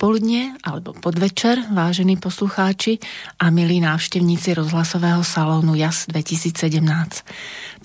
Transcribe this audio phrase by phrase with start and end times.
[0.00, 3.04] Popoludne alebo podvečer, vážení poslucháči
[3.36, 6.80] a milí návštevníci rozhlasového salónu JAS 2017.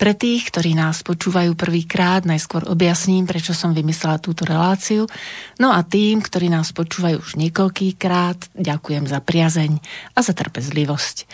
[0.00, 5.04] Pre tých, ktorí nás počúvajú prvýkrát, najskôr objasním, prečo som vymyslela túto reláciu.
[5.60, 9.76] No a tým, ktorí nás počúvajú už niekoľkýkrát, ďakujem za priazeň
[10.16, 11.28] a za trpezlivosť.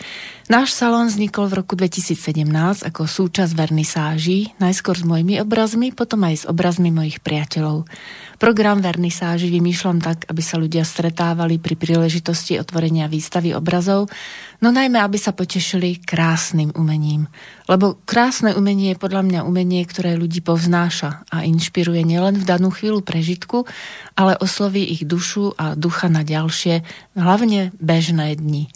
[0.51, 2.43] Náš salón vznikol v roku 2017
[2.83, 7.87] ako súčasť vernisáží, najskôr s mojimi obrazmi, potom aj s obrazmi mojich priateľov.
[8.43, 14.11] Program vernisáži vymýšľam tak, aby sa ľudia stretávali pri príležitosti otvorenia výstavy obrazov,
[14.59, 17.31] no najmä, aby sa potešili krásnym umením.
[17.71, 22.67] Lebo krásne umenie je podľa mňa umenie, ktoré ľudí povznáša a inšpiruje nielen v danú
[22.67, 23.63] chvíľu prežitku,
[24.19, 26.83] ale osloví ich dušu a ducha na ďalšie,
[27.15, 28.67] hlavne bežné dni.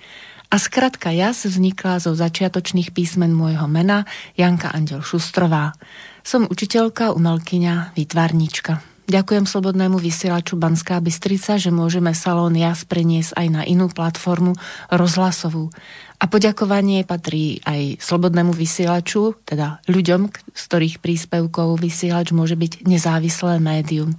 [0.47, 4.07] A skratka jas vznikla zo začiatočných písmen môjho mena
[4.39, 5.75] Janka Andel Šustrová.
[6.23, 8.96] Som učiteľka, umelkyňa, výtvarníčka.
[9.07, 14.51] Ďakujem Slobodnému vysielaču Banská Bystrica, že môžeme Salón Jas preniesť aj na inú platformu
[14.91, 15.71] rozhlasovú.
[16.19, 23.63] A poďakovanie patrí aj slobodnému vysielaču, teda ľuďom, z ktorých príspevkov vysielač môže byť nezávislé
[23.63, 24.11] médium.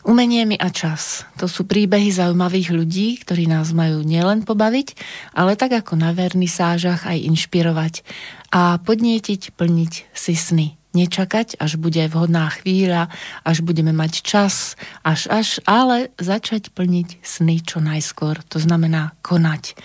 [0.00, 1.28] Umenie mi a čas.
[1.36, 4.96] To sú príbehy zaujímavých ľudí, ktorí nás majú nielen pobaviť,
[5.36, 8.00] ale tak ako na vernisážach aj inšpirovať
[8.48, 13.14] a podnietiť plniť si sny nečakať, až bude vhodná chvíľa,
[13.46, 14.74] až budeme mať čas,
[15.06, 18.42] až až, ale začať plniť sny čo najskôr.
[18.50, 19.78] To znamená konať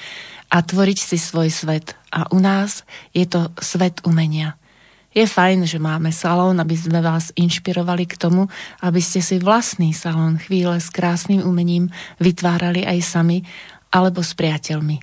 [0.50, 1.94] a tvoriť si svoj svet.
[2.10, 4.58] A u nás je to svet umenia.
[5.16, 8.52] Je fajn, že máme salón, aby sme vás inšpirovali k tomu,
[8.84, 11.88] aby ste si vlastný salón chvíle s krásnym umením
[12.20, 13.40] vytvárali aj sami
[13.96, 15.00] alebo s priateľmi.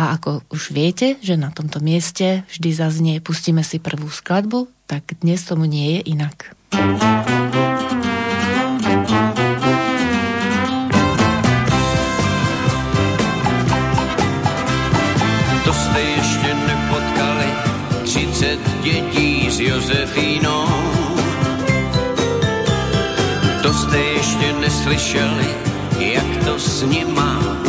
[0.00, 5.20] A ako už viete, že na tomto mieste vždy zaznie Pustíme si prvú skladbu, tak
[5.20, 6.56] dnes tomu nie je inak.
[15.64, 17.46] To jste ještě nepotkali
[18.04, 18.69] 30
[19.80, 20.66] dětí s Josefínou.
[23.62, 25.54] To jste ještě neslyšeli,
[25.98, 27.60] jak to s nima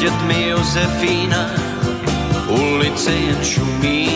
[0.00, 1.50] dětmi Josefína,
[2.48, 4.10] ulice jen šumí.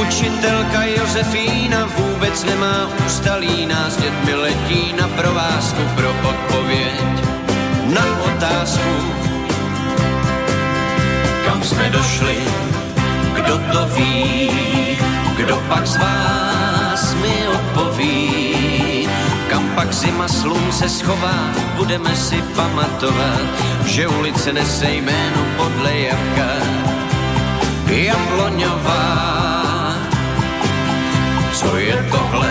[0.00, 7.00] Učitelka Josefína vůbec nemá ústalí, nás dětmi letí na provázku pro odpověď
[7.94, 9.29] na otázku.
[11.60, 12.36] Kam jsme došli,
[13.34, 14.50] kdo to ví,
[15.36, 19.08] kdo pak z vás mi odpoví.
[19.74, 23.40] Pak zima slunce schová, budeme si pamatovat,
[23.86, 26.50] že ulice nese jméno podle jabka.
[27.86, 29.14] Jabloňová,
[31.52, 32.50] co je tohle,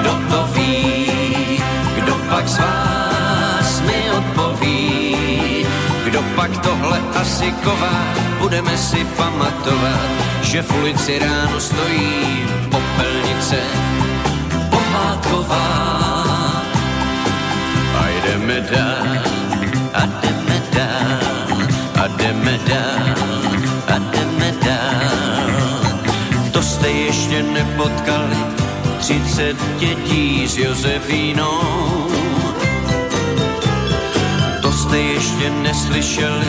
[0.00, 1.62] kdo to ví,
[1.94, 2.87] kdo pak z vás
[6.48, 10.00] pak tohle asi ková, budeme si pamatovat,
[10.42, 13.56] že v ulici ráno stojí popelnice
[14.70, 15.88] pohádková
[18.24, 19.06] jdeme dál
[19.94, 21.18] a jdeme dál
[22.02, 23.14] a jdeme dál
[23.88, 25.50] a jdeme dál.
[26.52, 28.36] To jste ještě nepotkali,
[28.98, 32.17] třicet dětí s Josefínou.
[34.88, 36.46] Jste ještě neslyšeli,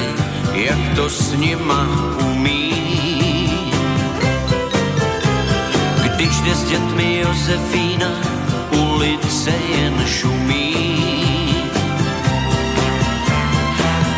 [0.53, 1.87] jak to s nima
[2.31, 2.73] umí.
[6.03, 8.07] Když jde s dětmi Josefína,
[8.71, 10.75] ulice jen šumí.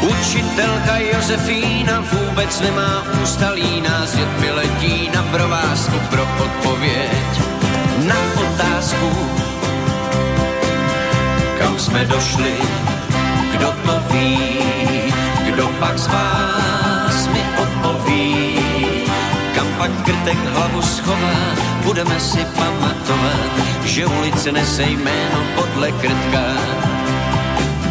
[0.01, 7.41] Učitelka Josefína vůbec nemá ústalí, nás dětmi letí na provázku pro odpověď
[8.07, 9.11] na otázku,
[11.59, 12.53] kam jsme došli,
[13.51, 14.37] kdo to ví,
[15.45, 18.55] kdo pak z vás mi odpoví,
[19.55, 21.37] kam pak krtek hlavu schová,
[21.83, 23.51] budeme si pamatovat,
[23.85, 26.45] že ulice nese jméno podle krtka.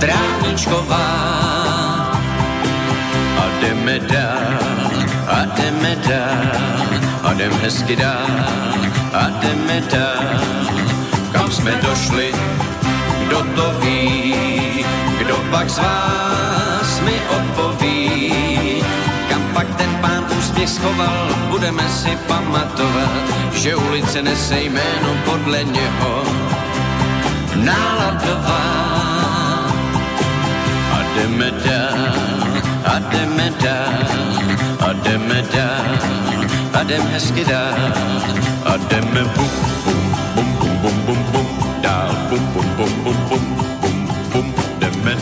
[0.01, 1.41] Trávničková
[3.61, 4.59] jdeme dál
[5.29, 6.47] a jdeme dál
[7.23, 8.27] a jdem hezky dál
[9.13, 10.25] a jdeme dál.
[11.33, 12.33] Kam jsme došli,
[13.27, 14.85] kdo to ví,
[15.21, 18.83] kdo pak z vás mi odpoví.
[19.29, 23.13] Kam pak ten pán úspěch schoval, budeme si pamatovat,
[23.53, 26.25] že ulice nese jméno podle něho.
[27.55, 28.65] Náladová.
[30.93, 32.01] A jdeme dál
[32.85, 33.93] a jdeme dál
[34.81, 36.21] a jdeme dál
[36.73, 37.93] a jdem hezky dál.
[38.65, 39.51] A jdeme bum,
[39.85, 41.47] bum, bum, bum, bum, bum, bum,
[41.81, 42.11] dál.
[42.29, 44.70] Bum, bum, bum, bum, bum, bum, bum, jdeme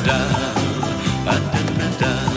[0.06, 0.34] dál
[1.26, 2.28] a jdeme dál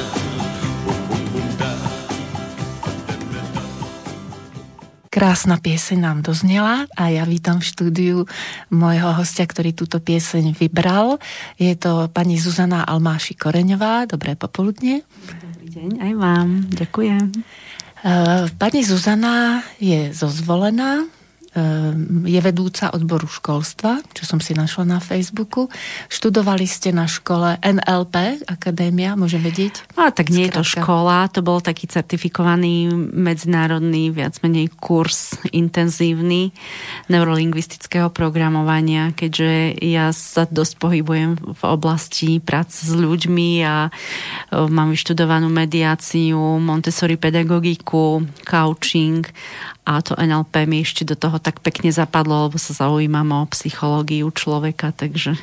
[5.11, 8.17] Krásna pieseň nám doznela a ja vítam v štúdiu
[8.71, 11.19] môjho hostia, ktorý túto pieseň vybral.
[11.59, 14.07] Je to pani Zuzana Almáši Koreňová.
[14.07, 15.03] Dobré popoludne.
[15.27, 16.47] Dobrý deň aj vám.
[16.71, 17.27] Ďakujem.
[18.01, 21.03] Eh, pani Zuzana je zozvolená
[22.23, 25.67] je vedúca odboru školstva, čo som si našla na Facebooku.
[26.07, 29.83] Študovali ste na škole NLP, akadémia, môžem vedieť?
[29.99, 36.55] A tak nie je to škola, to bol taký certifikovaný medzinárodný, viac menej kurz intenzívny
[37.11, 43.91] neurolingvistického programovania, keďže ja sa dosť pohybujem v oblasti práce s ľuďmi a e,
[44.71, 49.27] mám vyštudovanú mediáciu, Montessori pedagogiku, coaching
[49.81, 54.29] a to NLP mi ešte do toho tak pekne zapadlo, lebo sa zaujímam o psychológiu
[54.29, 55.33] človeka, takže...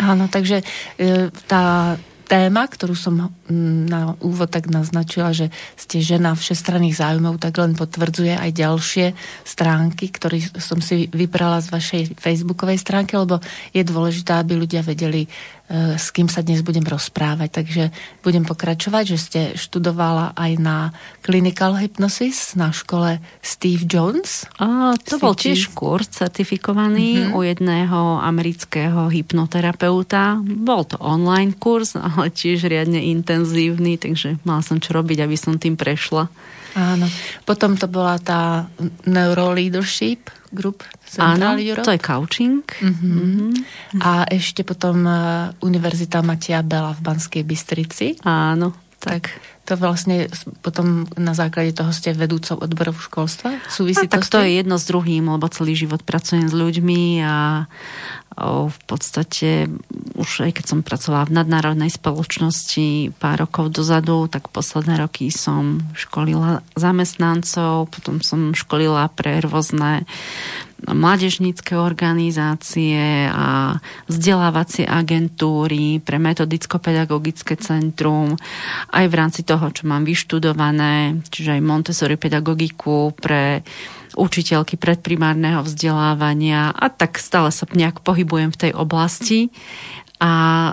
[0.00, 0.66] Áno, takže
[0.98, 1.94] e, tá
[2.26, 8.34] téma, ktorú som na úvod tak naznačila, že ste žena všestranných záujmov, tak len potvrdzuje
[8.34, 9.06] aj ďalšie
[9.46, 13.38] stránky, ktoré som si vybrala z vašej facebookovej stránky, lebo
[13.70, 15.30] je dôležité, aby ľudia vedeli,
[15.66, 17.50] E, s kým sa dnes budem rozprávať.
[17.50, 17.82] Takže
[18.22, 20.76] budem pokračovať, že ste študovala aj na
[21.26, 24.46] Clinical Hypnosis na škole Steve Jones.
[24.62, 27.34] A, to Steve bol tiež kurz certifikovaný uh-huh.
[27.34, 30.38] u jedného amerického hypnoterapeuta.
[30.38, 33.35] Bol to online kurz, ale tiež riadne intenzívny,
[33.98, 36.30] takže mala som čo robiť, aby som tým prešla.
[36.76, 37.08] Áno.
[37.48, 38.68] Potom to bola tá
[39.08, 41.88] Neuroleadership Group Central Áno, Europe.
[41.88, 42.60] to je coaching.
[42.60, 42.92] Uh-huh.
[42.92, 44.00] Uh-huh.
[44.04, 48.20] A ešte potom uh, Univerzita Matia Bela v Banskej Bystrici.
[48.28, 49.30] Áno, tak.
[49.66, 50.26] to vlastne
[50.66, 53.62] potom na základe toho ste vedúcou odborov školstva?
[53.70, 57.22] Súvisí a, to tak to je jedno s druhým, lebo celý život pracujem s ľuďmi
[57.22, 57.66] a
[58.38, 59.70] o, v podstate
[60.18, 65.82] už aj keď som pracovala v nadnárodnej spoločnosti pár rokov dozadu, tak posledné roky som
[65.94, 70.06] školila zamestnancov, potom som školila pre rôzne
[70.84, 73.80] mládežnícke organizácie a
[74.12, 78.36] vzdelávacie agentúry pre metodicko-pedagogické centrum,
[78.92, 83.64] aj v rámci toho, čo mám vyštudované, čiže aj Montessori pedagogiku pre
[84.16, 86.72] učiteľky predprimárneho vzdelávania.
[86.72, 89.52] A tak stále sa nejak pohybujem v tej oblasti.
[90.16, 90.72] A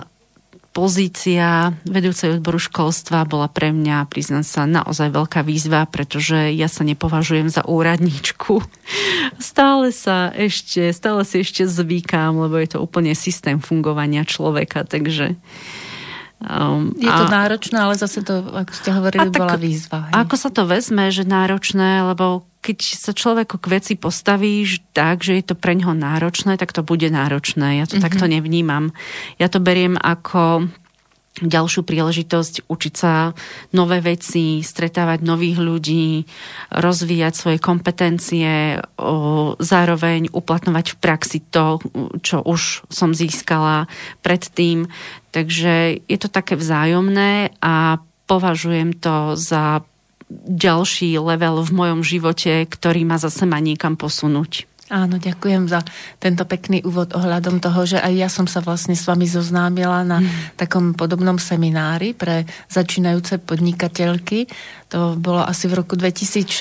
[0.74, 6.82] pozícia vedúcej odboru školstva bola pre mňa, priznám sa, naozaj veľká výzva, pretože ja sa
[6.82, 8.58] nepovažujem za úradničku.
[9.38, 15.38] Stále sa ešte, stále si ešte zvykám, lebo je to úplne systém fungovania človeka, takže
[16.44, 20.12] Um, je to a, náročné, ale zase to, ako ste hovorili, tak, bola výzva.
[20.12, 20.14] Hej.
[20.28, 25.40] Ako sa to vezme, že náročné, lebo keď sa človek k veci postavíš tak, že
[25.40, 27.80] je to pre ňoho náročné, tak to bude náročné.
[27.80, 28.04] Ja to mm-hmm.
[28.04, 28.92] takto nevnímam.
[29.40, 30.68] Ja to beriem ako
[31.34, 33.34] ďalšiu príležitosť učiť sa
[33.74, 36.30] nové veci, stretávať nových ľudí,
[36.70, 38.78] rozvíjať svoje kompetencie,
[39.58, 41.82] zároveň uplatňovať v praxi to,
[42.22, 43.90] čo už som získala
[44.22, 44.86] predtým.
[45.34, 47.98] Takže je to také vzájomné a
[48.30, 49.82] považujem to za
[50.34, 54.70] ďalší level v mojom živote, ktorý ma zase má niekam posunúť.
[54.92, 55.80] Áno, ďakujem za
[56.20, 60.20] tento pekný úvod ohľadom toho, že aj ja som sa vlastne s vami zoznámila na
[60.20, 60.60] mm.
[60.60, 64.44] takom podobnom seminári pre začínajúce podnikateľky.
[64.92, 66.60] To bolo asi v roku 2016.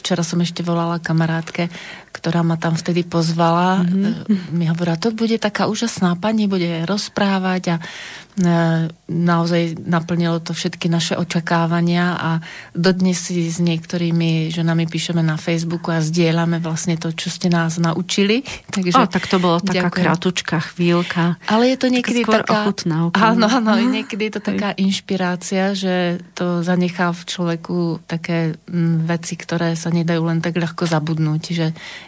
[0.00, 1.68] Včera som ešte volala kamarátke,
[2.18, 3.86] ktorá ma tam vtedy pozvala.
[3.86, 4.50] Mm-hmm.
[4.58, 7.76] Mi hovorila, to bude taká úžasná pani, bude rozprávať a
[8.38, 12.30] E, naozaj naplnilo to všetky naše očakávania a
[12.70, 17.82] dodnes si s niektorými ženami píšeme na Facebooku a zdieľame vlastne to, čo ste nás
[17.82, 18.46] naučili.
[18.70, 20.04] Takže, o, tak to bolo taká ďakujem.
[20.06, 21.22] krátučká chvíľka.
[21.50, 22.68] Ale je to niekedy taká...
[22.68, 28.54] Ochutná, áno, áno, niekedy je to taká inšpirácia, že to zanechá v človeku také
[29.02, 31.66] veci, ktoré sa nedajú len tak ľahko zabudnúť, že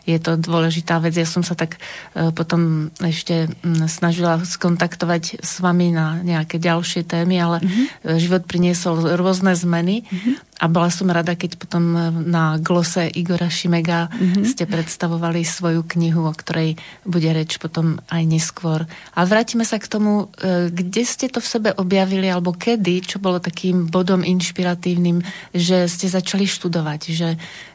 [0.09, 1.17] je to dôležitá vec.
[1.17, 1.77] Ja som sa tak
[2.17, 3.51] e, potom ešte
[3.87, 8.17] snažila skontaktovať s vami na nejaké ďalšie témy, ale mm-hmm.
[8.21, 10.35] život priniesol rôzne zmeny mm-hmm.
[10.61, 11.83] a bola som rada, keď potom
[12.27, 14.45] na glose Igora Šimega mm-hmm.
[14.45, 18.85] ste predstavovali svoju knihu, o ktorej bude reč potom aj neskôr.
[19.17, 23.17] A vrátime sa k tomu, e, kde ste to v sebe objavili, alebo kedy, čo
[23.19, 25.21] bolo takým bodom inšpiratívnym,
[25.53, 27.29] že ste začali študovať, že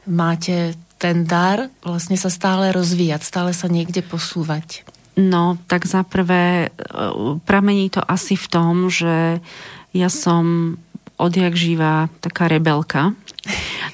[0.10, 4.82] máte ten dar vlastne sa stále rozvíjať, stále sa niekde posúvať.
[5.14, 6.70] No, tak za prvé e,
[7.46, 9.38] pramení to asi v tom, že
[9.96, 10.76] Ja som
[11.16, 13.16] odjak živá taká rebelka.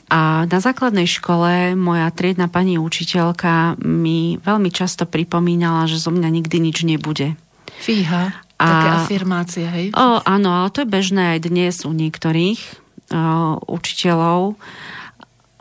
[0.09, 6.29] A na základnej škole moja triedna pani učiteľka mi veľmi často pripomínala, že zo mňa
[6.41, 7.37] nikdy nič nebude.
[7.77, 9.85] Fíha, a, také afirmácie, hej?
[9.93, 14.57] O, áno, ale to je bežné aj dnes u niektorých o, učiteľov,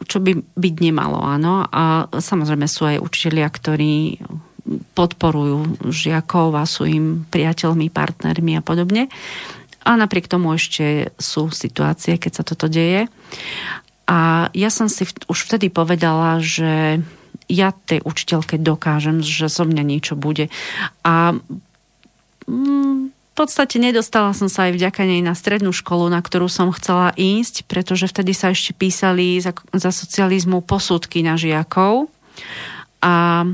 [0.05, 1.65] čo by byť nemalo, áno.
[1.69, 4.21] A samozrejme sú aj učiteľia, ktorí
[4.95, 9.09] podporujú žiakov a sú im priateľmi, partnermi a podobne.
[9.81, 13.09] A napriek tomu ešte sú situácie, keď sa toto deje.
[14.05, 17.01] A ja som si už vtedy povedala, že
[17.51, 20.53] ja tej učiteľke dokážem, že zo mňa niečo bude.
[21.03, 21.35] A
[22.45, 23.00] mm,
[23.41, 27.65] podstate nedostala som sa aj vďaka nej na strednú školu, na ktorú som chcela ísť,
[27.65, 32.13] pretože vtedy sa ešte písali za, za socializmu posudky na žiakov.
[33.01, 33.49] A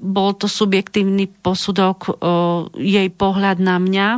[0.00, 2.12] bol to subjektívny posudok, o,
[2.80, 4.08] jej pohľad na mňa,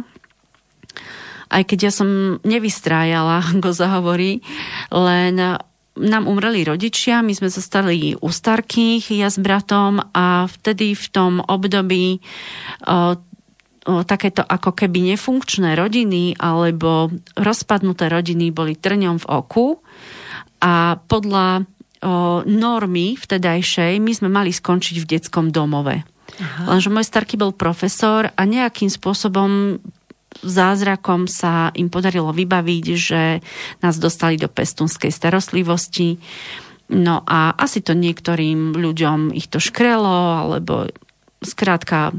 [1.50, 3.98] aj keď ja som nevystrájala, ako sa
[4.94, 5.34] len
[5.94, 11.42] nám umreli rodičia, my sme zostali u starkých, ja s bratom a vtedy v tom
[11.42, 12.18] období
[12.86, 13.18] o,
[13.84, 19.66] takéto ako keby nefunkčné rodiny alebo rozpadnuté rodiny boli trňom v oku
[20.64, 21.68] a podľa
[22.44, 26.04] normy vtedajšej my sme mali skončiť v detskom domove.
[26.40, 26.76] Aha.
[26.76, 29.80] Lenže môj starky bol profesor a nejakým spôsobom
[30.42, 33.22] zázrakom sa im podarilo vybaviť, že
[33.80, 36.18] nás dostali do pestunskej starostlivosti.
[36.92, 40.90] No a asi to niektorým ľuďom ich to škrelo, alebo
[41.40, 42.12] skrátka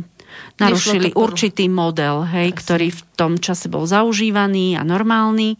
[0.59, 5.59] narušili určitý model, hej, ktorý v tom čase bol zaužívaný a normálny.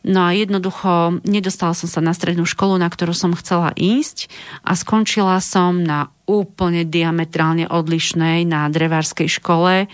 [0.00, 4.32] No a jednoducho nedostala som sa na strednú školu, na ktorú som chcela ísť
[4.64, 9.92] a skončila som na úplne diametrálne odlišnej na drevárskej škole,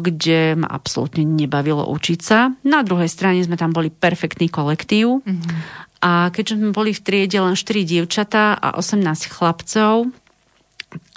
[0.00, 2.54] kde ma absolútne nebavilo učiť sa.
[2.64, 5.56] Na druhej strane sme tam boli perfektný kolektív mm-hmm.
[6.00, 10.08] a keďže sme boli v triede len 4 dievčatá a 18 chlapcov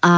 [0.03, 0.15] a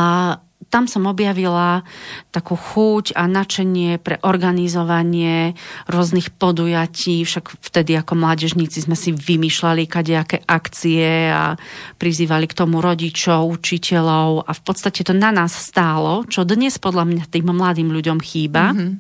[0.71, 1.83] tam som objavila
[2.31, 5.59] takú chuť a načenie pre organizovanie
[5.91, 7.27] rôznych podujatí.
[7.27, 11.59] Však vtedy ako mládežníci sme si vymýšľali kadejaké akcie a
[11.99, 17.03] prizývali k tomu rodičov, učiteľov a v podstate to na nás stálo, čo dnes podľa
[17.03, 18.71] mňa tým mladým ľuďom chýba.
[18.71, 18.91] Mm-hmm.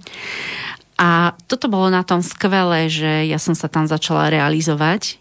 [1.01, 5.20] A toto bolo na tom skvelé, že ja som sa tam začala realizovať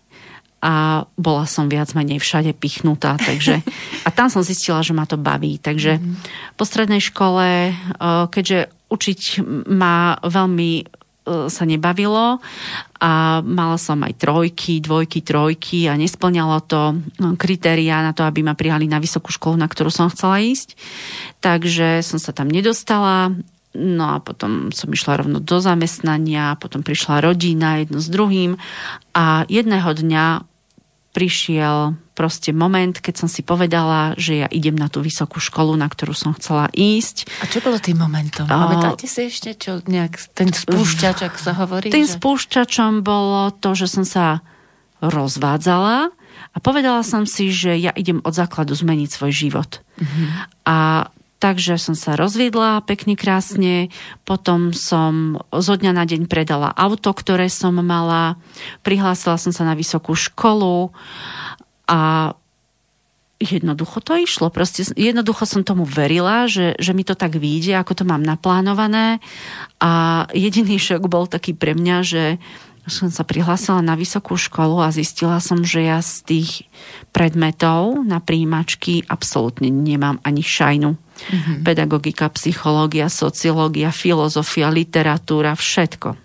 [0.60, 3.64] a bola som viac menej všade pichnutá, takže
[4.06, 5.56] a tam som zistila, že ma to baví.
[5.56, 6.54] Takže mm-hmm.
[6.56, 7.72] po strednej škole,
[8.28, 9.20] keďže učiť
[9.68, 11.00] ma veľmi
[11.46, 12.40] sa nebavilo
[13.00, 13.12] a
[13.44, 16.80] mala som aj trojky, dvojky, trojky a nesplňalo to
[17.36, 20.74] kritéria na to, aby ma prijali na vysokú školu, na ktorú som chcela ísť.
[21.44, 23.36] Takže som sa tam nedostala.
[23.70, 28.58] No a potom som išla rovno do zamestnania, potom prišla rodina jedno s druhým
[29.14, 30.24] a jedného dňa
[31.10, 35.90] prišiel proste moment, keď som si povedala, že ja idem na tú vysokú školu, na
[35.90, 37.26] ktorú som chcela ísť.
[37.42, 38.46] A čo bolo tým momentom?
[38.46, 41.90] Pamätáte si ešte, čo nejak ten spúšťač, ak sa hovorí?
[41.90, 42.14] Tým že...
[42.20, 44.44] spúšťačom bolo to, že som sa
[45.00, 46.12] rozvádzala
[46.50, 49.80] a povedala som si, že ja idem od základu zmeniť svoj život.
[49.98, 50.28] Mm-hmm.
[50.68, 51.08] A
[51.40, 53.88] Takže som sa rozviedla pekne krásne,
[54.28, 58.36] potom som zo dňa na deň predala auto, ktoré som mala,
[58.84, 60.92] prihlásila som sa na vysokú školu
[61.88, 62.32] a
[63.40, 64.52] jednoducho to išlo.
[64.52, 69.16] Proste jednoducho som tomu verila, že, že mi to tak vyjde, ako to mám naplánované.
[69.80, 72.24] A jediný šok bol taký pre mňa, že
[72.90, 76.50] som sa prihlásila na vysokú školu a zistila som, že ja z tých
[77.14, 81.56] predmetov na príjimačky absolútne nemám ani šajnu mm-hmm.
[81.64, 86.18] pedagogika, psychológia, sociológia, filozofia, literatúra, všetko.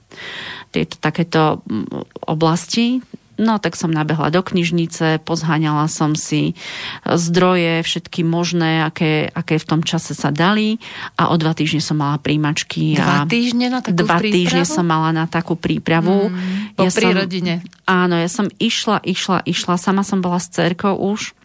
[0.73, 2.99] Tieto takéto mm, oblasti
[3.35, 6.55] No tak som nabehla do knižnice, pozháňala som si
[7.03, 10.79] zdroje, všetky možné, aké, aké v tom čase sa dali
[11.19, 12.95] a o dva týždne som mala príjmačky.
[12.95, 14.35] Dva týždne na takú Dva prípravu?
[14.39, 16.31] týždne som mala na takú prípravu.
[16.31, 17.59] Mm, po ja som, rodine.
[17.83, 19.75] Áno, ja som išla, išla, išla.
[19.75, 21.35] Sama som bola s cerkou už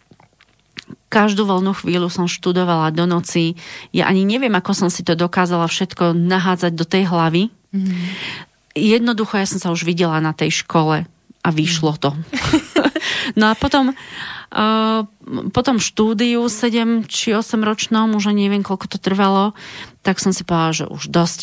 [1.11, 3.59] každú voľnú chvíľu som študovala do noci.
[3.91, 7.51] Ja ani neviem, ako som si to dokázala všetko nahádzať do tej hlavy.
[7.75, 7.99] Mm.
[8.79, 11.03] Jednoducho, ja som sa už videla na tej škole
[11.41, 12.13] a vyšlo to.
[13.39, 13.93] no a potom
[14.51, 15.07] Uh,
[15.55, 19.55] potom štúdiu 7 či 8 ročnom, už neviem, koľko to trvalo,
[20.03, 21.41] tak som si povedala, že už dosť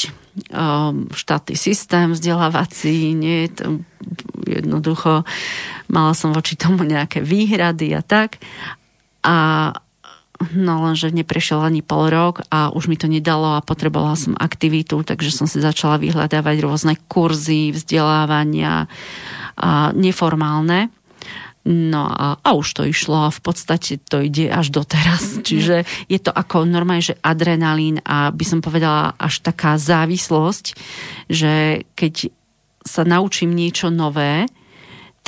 [0.52, 3.80] uh, štátny systém vzdelávací, nie, to
[4.44, 5.24] jednoducho
[5.88, 8.44] mala som voči tomu nejaké výhrady a tak.
[9.24, 9.72] A
[10.38, 15.02] No lenže neprešiel ani pol rok a už mi to nedalo a potrebovala som aktivitu,
[15.02, 18.86] takže som si začala vyhľadávať rôzne kurzy, vzdelávania
[19.58, 20.94] a neformálne.
[21.68, 25.36] No a, a už to išlo a v podstate to ide až doteraz.
[25.48, 30.78] Čiže je to ako normálne, že adrenalín a by som povedala až taká závislosť,
[31.26, 32.30] že keď
[32.86, 34.48] sa naučím niečo nové,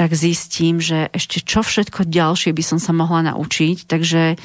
[0.00, 3.84] tak zistím, že ešte čo všetko ďalšie by som sa mohla naučiť.
[3.84, 4.40] Takže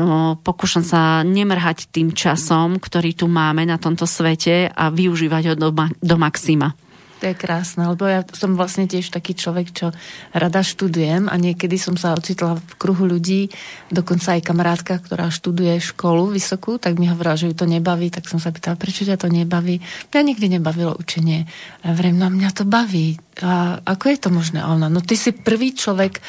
[0.00, 5.54] no, pokúšam sa nemrhať tým časom, ktorý tu máme na tomto svete a využívať ho
[5.60, 5.68] do,
[6.00, 6.72] do maxima.
[7.18, 9.90] To je krásne, lebo ja som vlastne tiež taký človek, čo
[10.30, 13.50] rada študujem a niekedy som sa ocitla v kruhu ľudí,
[13.90, 18.30] dokonca aj kamarátka, ktorá študuje školu vysokú, tak mi hovorila, že ju to nebaví, tak
[18.30, 19.82] som sa pýtala, prečo ťa to nebaví.
[20.14, 21.50] Mňa nikdy nebavilo učenie.
[21.82, 23.18] A vrem, no mňa to baví.
[23.42, 24.62] A ako je to možné?
[24.62, 26.22] ona, no ty si prvý človek,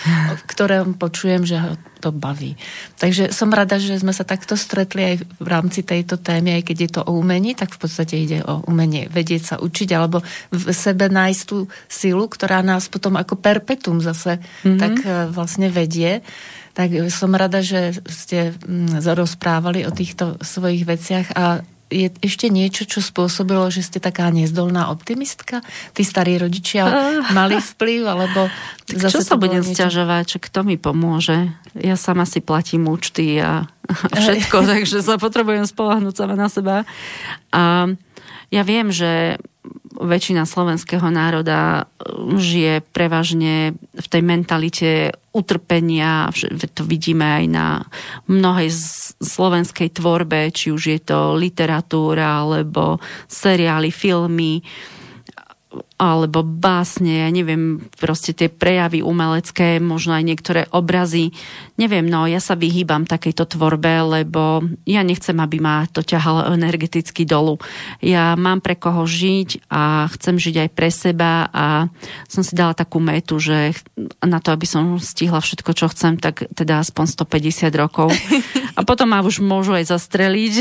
[0.50, 1.58] ktorému počujem, že
[2.00, 2.56] to baví.
[2.98, 6.78] Takže som rada, že sme sa takto stretli aj v rámci tejto témy, aj keď
[6.80, 10.72] je to o umení, tak v podstate ide o umenie vedieť sa učiť, alebo v
[10.72, 14.80] sebe nájsť tú silu, ktorá nás potom ako perpetum zase mm-hmm.
[14.80, 16.24] tak e, vlastne vedie.
[16.74, 21.60] Tak som rada, že ste mm, rozprávali o týchto svojich veciach a
[21.90, 25.66] je ešte niečo, čo spôsobilo, že ste taká nezdolná optimistka?
[25.98, 26.86] Tí starí rodičia
[27.34, 28.48] mali vplyv, alebo
[28.86, 29.74] tak zase čo sa budem niečo...
[29.74, 31.50] stiažovať, kto mi pomôže?
[31.74, 36.86] Ja sama si platím účty a, a všetko, takže sa potrebujem spolahnúť sama na seba.
[37.50, 37.90] A
[38.54, 39.42] ja viem, že
[40.00, 44.90] väčšina slovenského národa um, žije prevažne v tej mentalite
[45.30, 46.34] utrpenia,
[46.74, 47.68] to vidíme aj na
[48.26, 48.74] mnohej
[49.22, 52.98] slovenskej tvorbe, či už je to literatúra, alebo
[53.30, 54.66] seriály, filmy
[56.00, 61.36] alebo básne, ja neviem, proste tie prejavy umelecké, možno aj niektoré obrazy.
[61.76, 67.28] Neviem, no ja sa vyhýbam takejto tvorbe, lebo ja nechcem, aby ma to ťahalo energeticky
[67.28, 67.60] dolu.
[68.00, 71.92] Ja mám pre koho žiť a chcem žiť aj pre seba a
[72.32, 73.76] som si dala takú metu, že
[74.24, 78.08] na to, aby som stihla všetko, čo chcem, tak teda aspoň 150 rokov.
[78.80, 80.54] A potom ma už môžu aj zastreliť.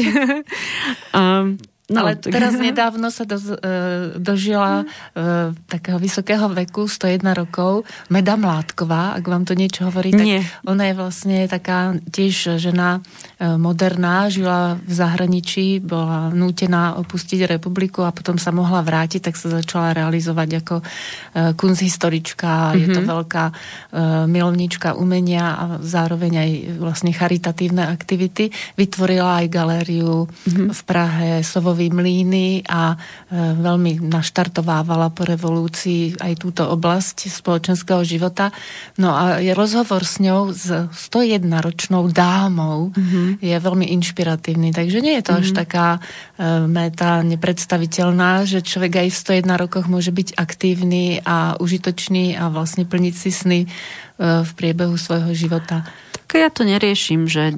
[1.15, 1.55] um,
[1.89, 2.37] No, Ale tak...
[2.37, 9.25] teraz nedávno sa do, uh, dožila uh, takého vysokého veku, 101 rokov, Meda Mládková, ak
[9.25, 10.45] vám to niečo hovorí, tak Nie.
[10.69, 18.05] ona je vlastne taká tiež žena uh, moderná, žila v zahraničí, bola nútená opustiť republiku
[18.05, 22.81] a potom sa mohla vrátiť, tak sa začala realizovať ako uh, kunsthistorička, mm-hmm.
[22.85, 23.09] je to mhm.
[23.09, 23.57] veľká uh,
[24.29, 28.53] milovníčka umenia a zároveň aj vlastne charitatívne aktivity.
[28.77, 30.69] Vytvorila aj galériu mm-hmm.
[30.69, 32.99] v Prahe, Sovo Karlovy mlíny a
[33.31, 38.51] e, veľmi naštartovávala po revolúcii aj túto oblasť spoločenského života.
[38.99, 43.39] No a rozhovor s ňou, s 101-ročnou dámou, mm-hmm.
[43.39, 44.75] je veľmi inšpiratívny.
[44.75, 45.47] Takže nie je to mm-hmm.
[45.47, 45.59] až mhm.
[45.63, 46.01] taká e,
[46.67, 52.91] meta nepredstaviteľná, že človek aj v 101 rokoch môže byť aktívny a užitočný a vlastne
[52.91, 53.69] plniť si sny e,
[54.19, 55.87] v priebehu svojho života.
[56.27, 57.57] Tak ja to neriešim, že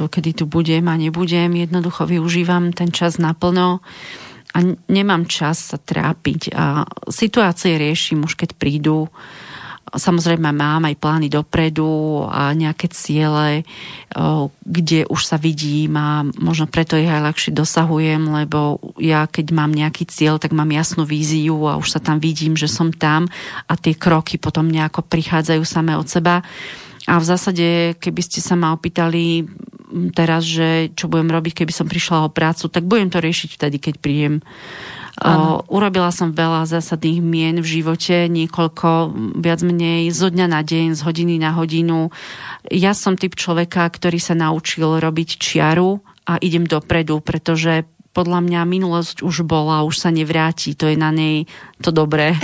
[0.00, 3.84] dokedy tu budem a nebudem, jednoducho využívam ten čas naplno
[4.50, 4.58] a
[4.88, 9.12] nemám čas sa trápiť a situácie riešim už keď prídu.
[9.90, 13.66] Samozrejme mám aj plány dopredu a nejaké ciele,
[14.62, 19.74] kde už sa vidím a možno preto ich aj ľahšie dosahujem, lebo ja keď mám
[19.74, 23.26] nejaký cieľ, tak mám jasnú víziu a už sa tam vidím, že som tam
[23.66, 26.46] a tie kroky potom nejako prichádzajú samé od seba.
[27.10, 29.42] A v zásade, keby ste sa ma opýtali
[30.14, 33.76] teraz, že čo budem robiť, keby som prišla o prácu, tak budem to riešiť vtedy,
[33.82, 34.34] keď príjem.
[35.20, 40.96] O, urobila som veľa zásadných mien v živote, niekoľko, viac menej zo dňa na deň,
[40.96, 42.08] z hodiny na hodinu.
[42.72, 48.60] Ja som typ človeka, ktorý sa naučil robiť čiaru a idem dopredu, pretože podľa mňa
[48.66, 51.46] minulosť už bola, už sa nevráti, to je na nej
[51.78, 52.34] to dobré.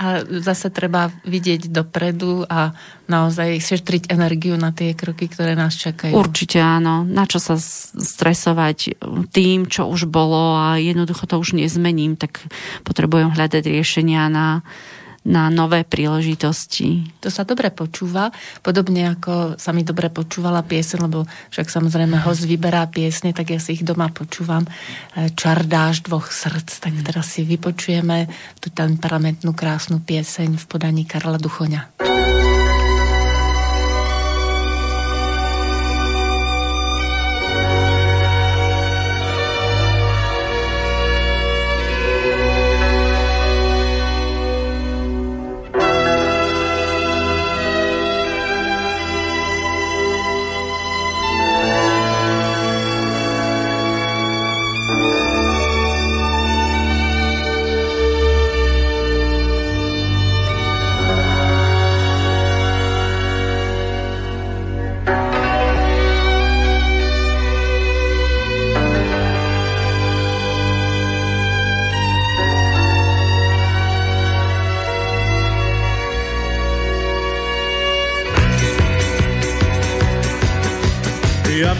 [0.00, 2.72] a zase treba vidieť dopredu a
[3.10, 6.14] naozaj šetriť energiu na tie kroky, ktoré nás čakajú.
[6.14, 7.02] Určite áno.
[7.04, 8.96] Na čo sa stresovať
[9.34, 12.40] tým, čo už bolo a jednoducho to už nezmením, tak
[12.86, 14.62] potrebujem hľadať riešenia na
[15.20, 17.04] na nové príležitosti.
[17.20, 18.32] To sa dobre počúva,
[18.64, 23.60] podobne ako sa mi dobre počúvala piesen, lebo však samozrejme host vyberá piesne, tak ja
[23.60, 24.64] si ich doma počúvam.
[24.64, 28.32] E, Čardáš dvoch srdc, tak teraz si vypočujeme
[28.64, 32.00] tú temperamentnú krásnu pieseň v podaní Karla Duchoňa.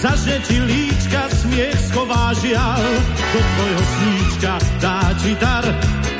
[0.00, 2.80] Zažne ti líčka, smiech schová žial,
[3.36, 5.60] do tvojho sníčka dá ti dar,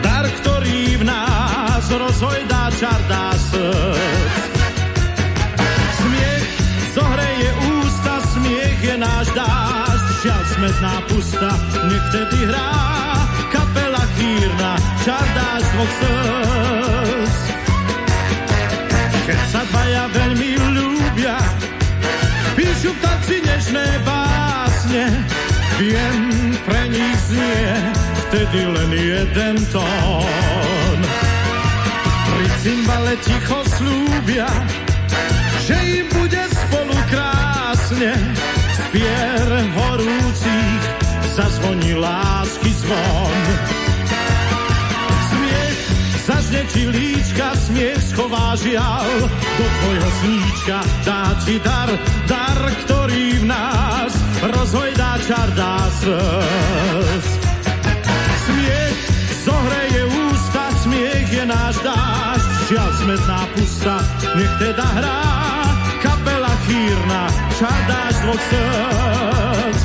[0.04, 4.36] dar, ktorý v nás rozhojdá čar, dá srdc.
[5.96, 6.46] Smiech
[6.92, 11.50] zohreje ústa, smiech je náš dážď, žiaľ smetná pusta,
[11.88, 12.72] nech tedy hrá
[13.48, 14.72] kapela chýrna,
[15.08, 17.38] čar dáš dvoch srdc.
[19.24, 20.49] Keď sa dvaja veľmi
[22.80, 25.04] píšu vtáci nežné básne,
[25.76, 26.16] viem,
[26.64, 27.68] pre nich znie
[28.24, 30.98] vtedy len jeden tón.
[32.24, 34.48] Pri cymbale ticho slúbia,
[35.68, 38.16] že im bude spolu krásne,
[38.72, 40.82] spier horúcich
[41.36, 43.69] zazvoní lásky zvon.
[46.50, 51.86] Zažne ti líčka, smiech schová žial, do tvojho sníčka dá ti dar,
[52.26, 54.10] dar, ktorý v nás
[54.42, 57.26] rozhojdá čar dá srdc.
[58.50, 58.98] Smiech
[59.46, 63.94] zohreje ústa, smiech je náš dážď, žiaľ smetná pusta,
[64.34, 65.22] nech teda hrá
[66.02, 67.22] kapela chýrna,
[67.62, 69.79] čar dáš dvoch srdc.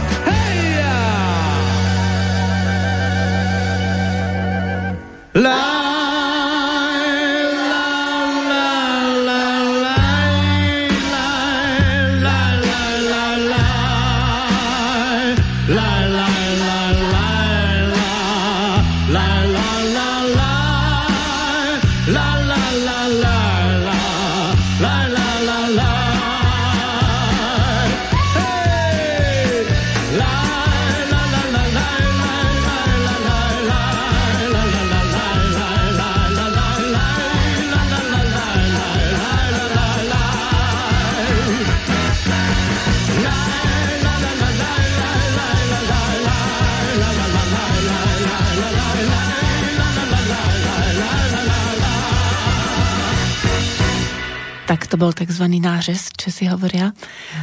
[54.95, 55.43] To bol tzv.
[55.59, 56.95] nářez, si hovoria.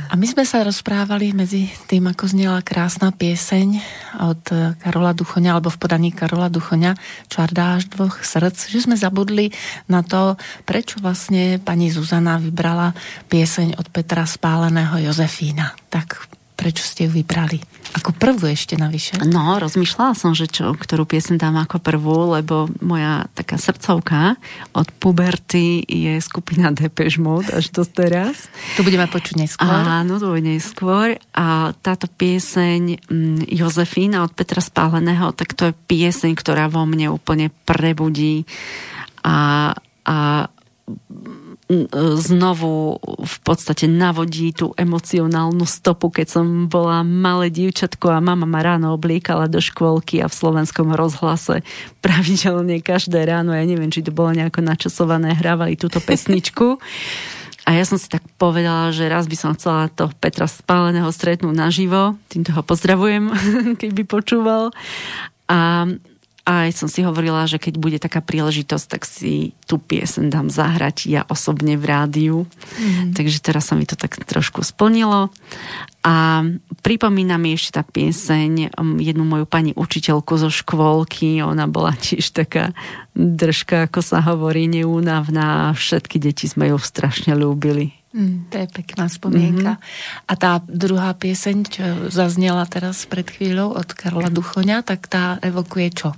[0.09, 3.77] A my sme sa rozprávali medzi tým, ako znela krásna pieseň
[4.25, 4.41] od
[4.81, 6.97] Karola Duchoňa, alebo v podaní Karola Duchoňa,
[7.29, 9.53] Čardáš dvoch srdc, že sme zabudli
[9.85, 12.97] na to, prečo vlastne pani Zuzana vybrala
[13.29, 15.77] pieseň od Petra Spáleného Jozefína.
[15.93, 16.25] Tak
[16.63, 17.59] prečo ste ju vybrali?
[17.99, 19.19] Ako prvú ešte navyše?
[19.27, 24.39] No, rozmýšľala som, že čo, ktorú piesen dám ako prvú, lebo moja taká srdcovka
[24.71, 28.47] od puberty je skupina Depeche Mode až do teraz.
[28.79, 29.67] To budeme počuť neskôr.
[29.67, 31.19] Áno, to bude neskôr.
[31.35, 37.11] A táto pieseň mm, Jozefína od Petra Spáleného, tak to je pieseň, ktorá vo mne
[37.11, 38.47] úplne prebudí
[39.27, 39.75] a,
[40.07, 40.47] a
[42.21, 48.61] znovu v podstate navodí tú emocionálnu stopu, keď som bola malé dievčatko a mama ma
[48.61, 51.65] ráno obliekala do škôlky a v slovenskom rozhlase
[52.05, 56.79] pravidelne každé ráno, ja neviem, či to bolo nejako načasované, hrávali túto pesničku.
[57.63, 61.55] A ja som si tak povedala, že raz by som chcela to Petra Spáleného stretnúť
[61.55, 62.19] naživo.
[62.27, 63.31] Týmto ho pozdravujem,
[63.81, 64.75] keď by počúval.
[65.47, 65.87] A
[66.43, 71.07] aj som si hovorila, že keď bude taká príležitosť, tak si tú piesen dám zahrať
[71.07, 72.39] ja osobne v rádiu.
[72.83, 73.15] Mm.
[73.15, 75.31] Takže teraz sa mi to tak trošku splnilo.
[76.03, 76.43] A
[76.83, 81.39] pripomína mi ešte tá pieseň um, jednu moju pani učiteľku zo škôlky.
[81.47, 82.75] Ona bola tiež taká
[83.15, 85.71] držka, ako sa hovorí, neúnavná.
[85.79, 88.02] Všetky deti sme ju strašne ľúbili.
[88.13, 89.81] Mm, to je pekná spomienka.
[89.81, 90.29] Mm-hmm.
[90.29, 95.89] A tá druhá pieseň, čo zaznela teraz pred chvíľou od Karola Duchoňa, tak tá evokuje
[95.97, 96.11] čo?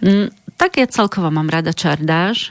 [0.00, 2.50] Mm, tak ja celkovo mám rada čardáš.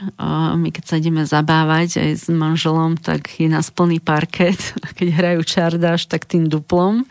[0.56, 4.56] My keď sa ideme zabávať aj s manželom, tak je nás plný parket.
[4.96, 7.04] Keď hrajú čardáš, tak tým duplom.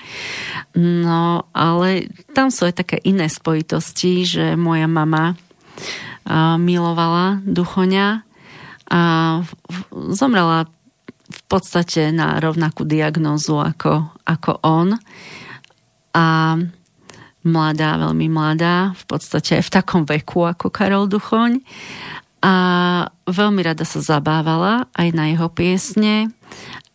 [0.73, 5.37] No, ale tam sú aj také iné spojitosti, že moja mama
[6.57, 8.25] milovala Duchoňa
[8.87, 9.01] a
[10.15, 10.65] zomrela
[11.27, 14.95] v podstate na rovnakú diagnózu ako, ako on.
[16.15, 16.55] A
[17.43, 21.63] mladá, veľmi mladá, v podstate aj v takom veku ako Karol Duchoň.
[22.43, 22.55] A
[23.27, 26.31] veľmi rada sa zabávala aj na jeho piesne.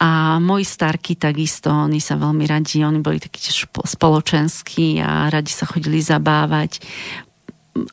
[0.02, 5.52] A moji starky takisto, oni sa veľmi radi, oni boli takí tiež spoločenskí a radi
[5.52, 6.82] sa chodili zabávať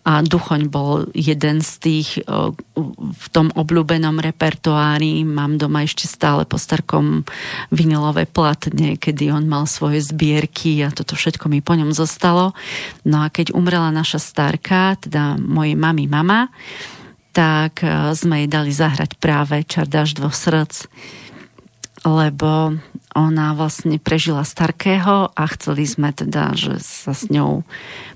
[0.04, 2.10] a Duchoň bol jeden z tých
[3.00, 5.24] v tom obľúbenom repertoári.
[5.24, 7.24] Mám doma ešte stále po starkom
[7.72, 12.52] vinilové platne, kedy on mal svoje zbierky a toto všetko mi po ňom zostalo.
[13.08, 16.52] No a keď umrela naša starka, teda mojej mami mama,
[17.32, 17.80] tak
[18.20, 20.92] sme jej dali zahrať práve Čardáš dvoch srdc
[22.06, 22.80] lebo
[23.18, 27.66] ona vlastne prežila starkého a chceli sme teda, že sa s ňou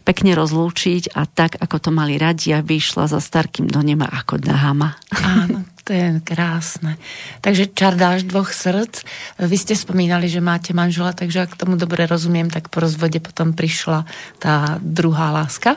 [0.05, 4.37] pekne rozlúčiť a tak, ako to mali radi, aby išla za starkým do neba ako
[4.37, 4.93] dáma.
[5.09, 7.01] Áno, to je krásne.
[7.41, 9.01] Takže čardáš dvoch srdc.
[9.41, 13.57] Vy ste spomínali, že máte manžela, takže ak tomu dobre rozumiem, tak po rozvode potom
[13.57, 14.05] prišla
[14.37, 15.75] tá druhá láska?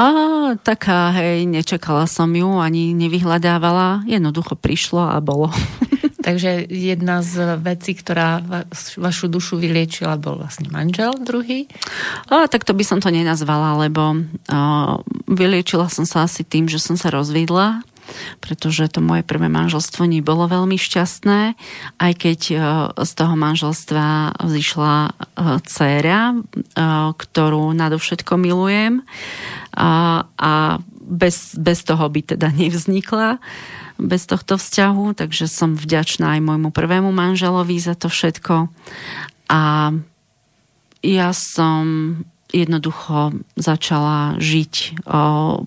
[0.00, 0.06] A
[0.64, 4.08] taká, hej, nečakala som ju, ani nevyhľadávala.
[4.08, 5.52] Jednoducho prišlo a bolo.
[6.20, 8.44] Takže jedna z vecí, ktorá
[9.00, 11.66] vašu dušu vyliečila, bol vlastne manžel druhý?
[12.28, 14.20] A, tak to by som to nenazvala, lebo
[14.52, 17.82] a, vyliečila som sa asi tým, že som sa rozvidla
[18.42, 21.40] pretože to moje prvé manželstvo nebolo veľmi šťastné,
[22.02, 22.40] aj keď
[22.98, 24.94] z toho manželstva vzýšla
[25.62, 26.34] dcéra,
[27.14, 29.06] ktorú nadovšetko milujem
[29.78, 30.26] a
[31.10, 33.42] bez, bez toho by teda nevznikla
[34.00, 38.72] bez tohto vzťahu, takže som vďačná aj môjmu prvému manželovi za to všetko.
[39.52, 39.92] A
[41.04, 42.16] ja som
[42.50, 45.20] jednoducho začala žiť, o,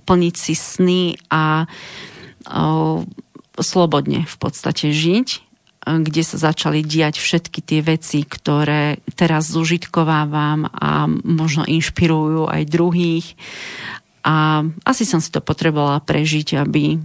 [0.03, 1.01] plniť si sny
[1.31, 1.69] a
[2.49, 3.05] o,
[3.61, 5.27] slobodne v podstate žiť,
[5.83, 13.27] kde sa začali diať všetky tie veci, ktoré teraz zužitkovávam a možno inšpirujú aj druhých.
[14.23, 16.99] A asi som si to potrebovala prežiť, aby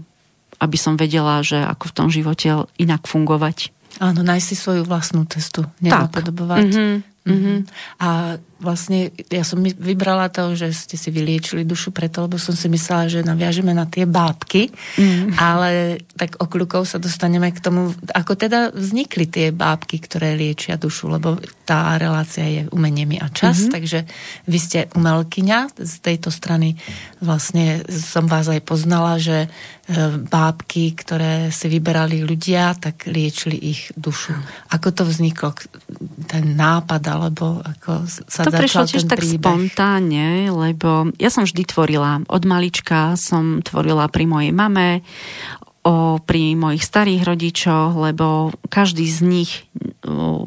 [0.58, 3.70] aby som vedela, že ako v tom živote inak fungovať.
[4.02, 6.70] Áno, nájsť si svoju vlastnú cestu, nenapodobovať.
[6.70, 6.96] Mm-hmm.
[7.28, 7.58] Mm-hmm.
[8.02, 12.66] A vlastne ja som vybrala to, že ste si vyliečili dušu preto, lebo som si
[12.66, 15.38] myslela, že naviažeme na tie bábky, mm.
[15.38, 21.06] ale tak okľukov sa dostaneme k tomu, ako teda vznikli tie bábky, ktoré liečia dušu,
[21.06, 23.74] lebo tá relácia je umenie mi a čas, mm-hmm.
[23.74, 23.98] takže
[24.50, 26.74] vy ste umelkyňa, z tejto strany
[27.22, 29.48] vlastne som vás aj poznala, že e,
[30.18, 34.34] bábky, ktoré si vyberali ľudia, tak liečili ich dušu.
[34.74, 35.54] Ako to vzniklo,
[36.26, 39.38] ten nápad, alebo ako sa to prišlo tiež tak príbeh.
[39.40, 42.24] spontánne, lebo ja som vždy tvorila.
[42.26, 45.06] Od malička som tvorila pri mojej mame,
[45.86, 49.52] o, pri mojich starých rodičoch, lebo každý z nich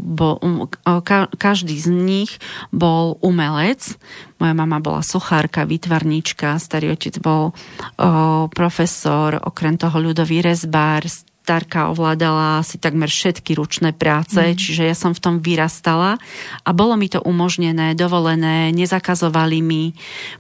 [0.02, 2.32] bol, um, ka, každý z nich
[2.70, 3.98] bol umelec.
[4.42, 7.54] Moja mama bola sochárka, výtvarníčka, starý otec bol o,
[8.52, 11.06] profesor, okrem toho ľudový rezbár,
[11.52, 14.56] Starka ovládala asi takmer všetky ručné práce, mm.
[14.56, 16.16] čiže ja som v tom vyrastala
[16.64, 19.92] a bolo mi to umožnené, dovolené, nezakazovali mi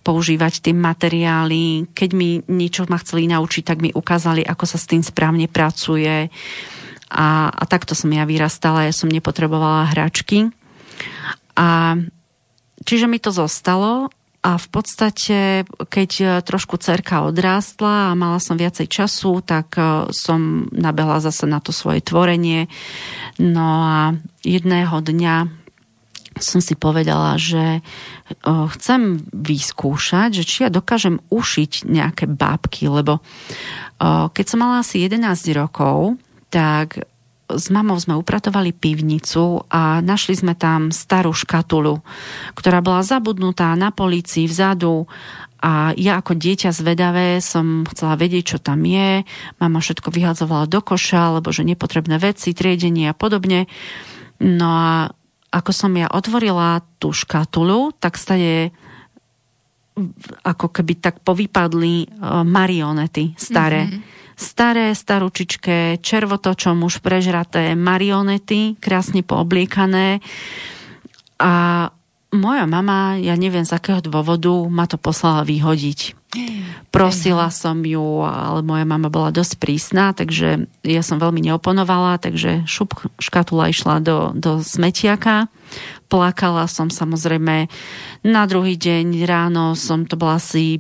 [0.08, 1.92] používať tie materiály.
[1.92, 6.32] Keď mi niečo ma chceli naučiť, tak mi ukázali, ako sa s tým správne pracuje.
[7.12, 10.48] A, a takto som ja vyrastala, ja som nepotrebovala hračky.
[11.60, 12.00] A
[12.88, 14.08] čiže mi to zostalo
[14.42, 20.10] a v podstate, keď e, trošku cerka odrástla a mala som viacej času, tak e,
[20.10, 22.66] som nabehla zase na to svoje tvorenie.
[23.38, 25.46] No a jedného dňa
[26.42, 27.82] som si povedala, že e,
[28.74, 33.22] chcem vyskúšať, že či ja dokážem ušiť nejaké bábky, lebo
[34.34, 35.22] keď som mala asi 11
[35.54, 36.18] rokov,
[36.50, 37.06] tak
[37.56, 42.00] s mamou sme upratovali pivnicu a našli sme tam starú škatulu,
[42.56, 45.10] ktorá bola zabudnutá na policii vzadu
[45.62, 49.22] a ja ako dieťa zvedavé som chcela vedieť, čo tam je.
[49.62, 53.70] Mama všetko vyhadzovala do koša, lebo že nepotrebné veci, triedenie a podobne.
[54.42, 55.14] No a
[55.54, 58.74] ako som ja otvorila tú škatulu, tak stade
[60.42, 62.08] ako keby tak povypadli e,
[62.42, 63.86] marionety staré.
[63.86, 70.20] Mm-hmm staré, staručičké, červotočom už prežraté marionety, krásne poobliekané.
[71.38, 71.54] A
[72.32, 76.18] moja mama, ja neviem z akého dôvodu, ma to poslala vyhodiť.
[76.96, 82.64] Prosila som ju, ale moja mama bola dosť prísna, takže ja som veľmi neoponovala, takže
[82.64, 85.52] šup škatula išla do, do smetiaka.
[86.08, 87.68] Plakala som samozrejme
[88.24, 90.80] na druhý deň ráno, som to bola asi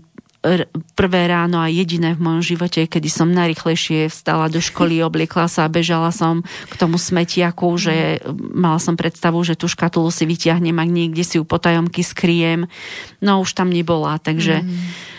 [0.97, 5.69] prvé ráno a jediné v mojom živote, kedy som najrychlejšie vstala do školy, obliekla sa
[5.69, 8.19] a bežala som k tomu smetiaku, že
[8.54, 12.65] mala som predstavu, že tú škatulu si vyťahnem a niekde si ju potajomky skriem.
[13.21, 15.11] No už tam nebola, takže mm.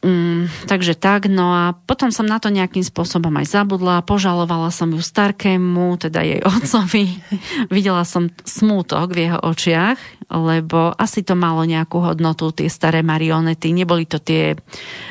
[0.00, 4.88] Mm, takže tak, no a potom som na to nejakým spôsobom aj zabudla, požalovala som
[4.88, 7.20] ju starkému, teda jej otcovi.
[7.68, 10.00] Videla som smútok v jeho očiach,
[10.32, 13.76] lebo asi to malo nejakú hodnotu, tie staré marionety.
[13.76, 14.56] Neboli to tie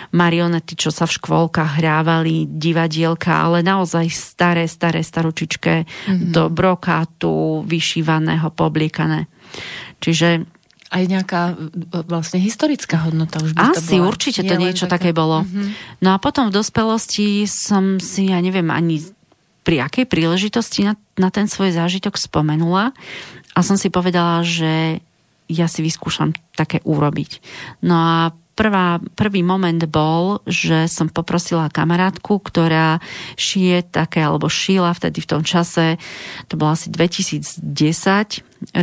[0.09, 6.33] marionety, čo sa v škôlkach hrávali, divadielka, ale naozaj staré, staré, staručičké mm-hmm.
[6.33, 9.29] do brokátu, vyšívaného, pobliekané.
[10.01, 10.58] Čiže
[10.89, 11.55] aj nejaká e,
[12.05, 14.09] vlastne historická hodnota už by Asi, to bola.
[14.09, 15.45] určite to niečo také, také bolo.
[15.45, 15.67] Mm-hmm.
[16.01, 19.05] No a potom v dospelosti som si, ja neviem ani
[19.61, 22.91] pri akej príležitosti na, na ten svoj zážitok spomenula
[23.53, 25.03] a som si povedala, že
[25.49, 27.41] ja si vyskúšam také urobiť.
[27.85, 28.17] No a
[28.59, 32.99] prvá, prvý moment bol, že som poprosila kamarátku, ktorá
[33.39, 35.95] šije také, alebo šila vtedy v tom čase,
[36.51, 37.63] to bolo asi 2010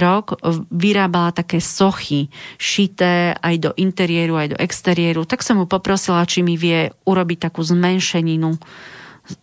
[0.01, 0.41] rok,
[0.73, 5.29] vyrábala také sochy šité aj do interiéru, aj do exteriéru.
[5.29, 8.57] Tak som mu poprosila, či mi vie urobiť takú zmenšeninu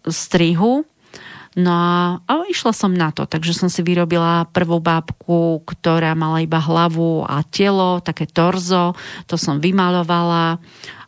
[0.10, 0.90] strihu
[1.54, 6.42] No a, a išla som na to, takže som si vyrobila prvú bábku, ktorá mala
[6.42, 8.98] iba hlavu a telo, také torzo,
[9.30, 10.58] to som vymalovala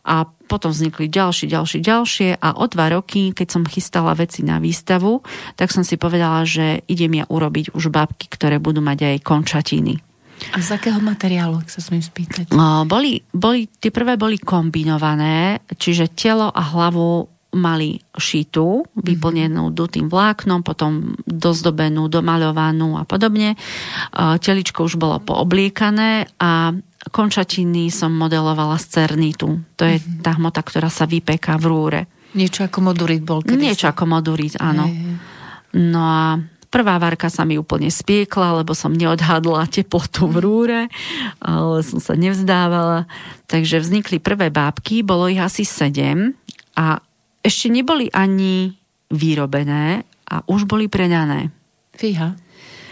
[0.06, 4.62] a potom vznikli ďalšie, ďalšie, ďalšie a o dva roky, keď som chystala veci na
[4.62, 5.26] výstavu,
[5.58, 9.98] tak som si povedala, že idem ja urobiť už bábky, ktoré budú mať aj končatiny.
[10.52, 12.52] A z akého materiálu, ak sa smiem spýtať?
[12.86, 20.60] Boli, boli, tie prvé boli kombinované, čiže telo a hlavu mali šitú, vyplnenú dutým vláknom,
[20.60, 23.56] potom dozdobenú, domaľovanú a podobne.
[24.14, 26.76] Teličko už bolo poobliekané a
[27.10, 29.62] končatiny som modelovala z cernitu.
[29.78, 30.22] To je mm-hmm.
[30.26, 32.00] tá hmota, ktorá sa vypeká v rúre.
[32.36, 34.90] Niečo ako modurit bol kedy Niečo ako modurit, áno.
[35.72, 40.80] No a prvá varka sa mi úplne spiekla, lebo som neodhadla teplotu v rúre,
[41.40, 43.06] ale som sa nevzdávala.
[43.46, 46.34] Takže vznikli prvé bábky, bolo ich asi sedem
[46.74, 47.00] a
[47.46, 48.74] ešte neboli ani
[49.14, 51.54] vyrobené a už boli preňané.
[51.94, 52.34] Fíha.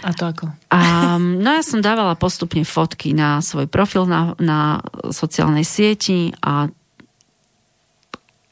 [0.05, 0.47] A to ako?
[0.71, 4.79] A, no ja som dávala postupne fotky na svoj profil na, na
[5.11, 6.69] sociálnej sieti a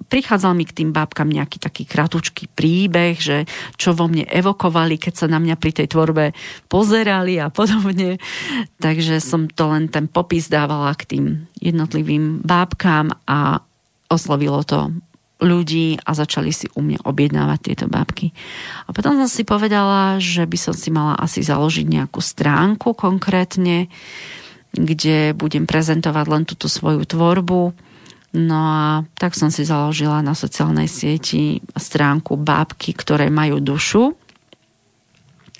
[0.08, 5.24] prichádzal mi k tým bábkam nejaký taký kratučký príbeh, že čo vo mne evokovali, keď
[5.24, 6.36] sa na mňa pri tej tvorbe
[6.68, 8.16] pozerali a podobne.
[8.80, 11.24] Takže som to len ten popis dávala k tým
[11.60, 13.60] jednotlivým bábkam a
[14.08, 14.92] oslovilo to
[15.42, 18.31] ľudí a začali si u mňa objednávať tieto bábky.
[18.87, 23.90] A potom som si povedala, že by som si mala asi založiť nejakú stránku konkrétne,
[24.72, 27.74] kde budem prezentovať len túto svoju tvorbu.
[28.33, 34.16] No a tak som si založila na sociálnej sieti stránku bábky, ktoré majú dušu.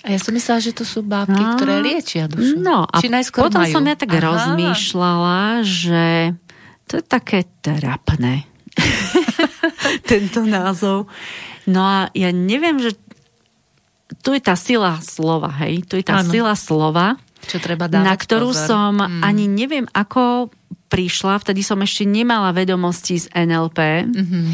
[0.03, 2.59] A ja som myslela, že to sú bábky, no, ktoré liečia dušu.
[2.59, 3.71] No a Či potom majú?
[3.71, 4.19] som ja tak Aha.
[4.19, 6.35] rozmýšľala, že
[6.89, 8.43] to je také trapné.
[10.11, 11.07] tento názov.
[11.67, 12.95] No a ja neviem, že
[14.21, 15.81] tu je tá sila slova, hej?
[15.87, 16.29] Tu je tá ano.
[16.29, 17.17] sila slova,
[17.47, 18.67] Čo treba dávať na ktorú pozor.
[18.67, 19.21] som hmm.
[19.23, 20.53] ani neviem, ako
[20.93, 21.41] prišla.
[21.41, 24.05] Vtedy som ešte nemala vedomosti z NLP.
[24.05, 24.45] Mm-hmm.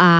[0.00, 0.10] A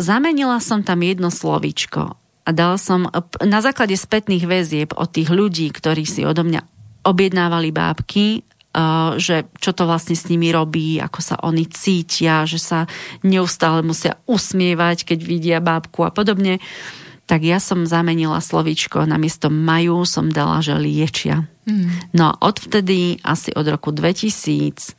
[0.00, 2.16] zamenila som tam jedno slovíčko.
[2.42, 3.12] A dala som
[3.44, 6.64] na základe spätných väzieb od tých ľudí, ktorí si odo mňa
[7.04, 8.42] objednávali bábky,
[9.20, 12.88] že čo to vlastne s nimi robí, ako sa oni cítia, že sa
[13.20, 16.56] neustále musia usmievať, keď vidia bábku a podobne.
[17.28, 21.46] Tak ja som zamenila slovíčko, namiesto majú som dala, že liečia.
[21.68, 22.16] Mm.
[22.16, 24.96] No a odvtedy, asi od roku 2013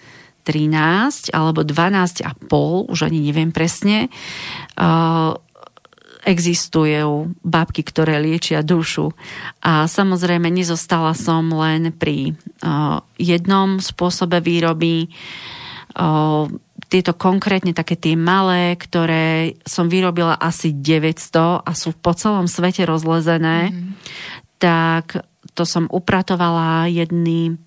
[1.35, 4.07] alebo 12 a pol, už ani neviem presne,
[6.23, 9.11] existujú babky, ktoré liečia dušu.
[9.59, 15.11] A samozrejme nezostala som len pri uh, jednom spôsobe výroby.
[15.93, 16.47] Uh,
[16.87, 22.85] tieto konkrétne také tie malé, ktoré som vyrobila asi 900 a sú po celom svete
[22.85, 23.89] rozlezené, mm.
[24.61, 25.25] tak
[25.57, 27.57] to som upratovala jedným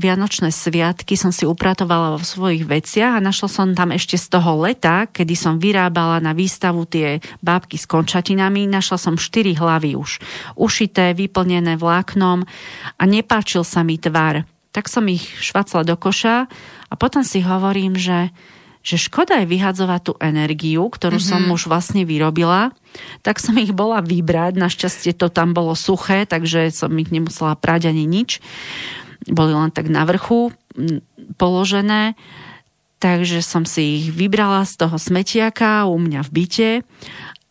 [0.00, 4.64] Vianočné sviatky som si upratovala vo svojich veciach a našla som tam ešte z toho
[4.64, 10.24] leta, kedy som vyrábala na výstavu tie bábky s končatinami, našla som štyri hlavy už
[10.56, 12.48] ušité, vyplnené vláknom
[12.96, 14.48] a nepáčil sa mi tvar.
[14.72, 16.48] Tak som ich švacla do koša
[16.88, 18.32] a potom si hovorím, že
[18.80, 21.44] že škoda je vyhadzovať tú energiu, ktorú mm-hmm.
[21.44, 22.72] som už vlastne vyrobila,
[23.20, 24.56] tak som ich bola vybrať.
[24.56, 28.40] Našťastie to tam bolo suché, takže som ich nemusela prať ani nič
[29.28, 30.54] boli len tak na vrchu
[31.36, 32.16] položené,
[33.02, 36.70] takže som si ich vybrala z toho smetiaka u mňa v byte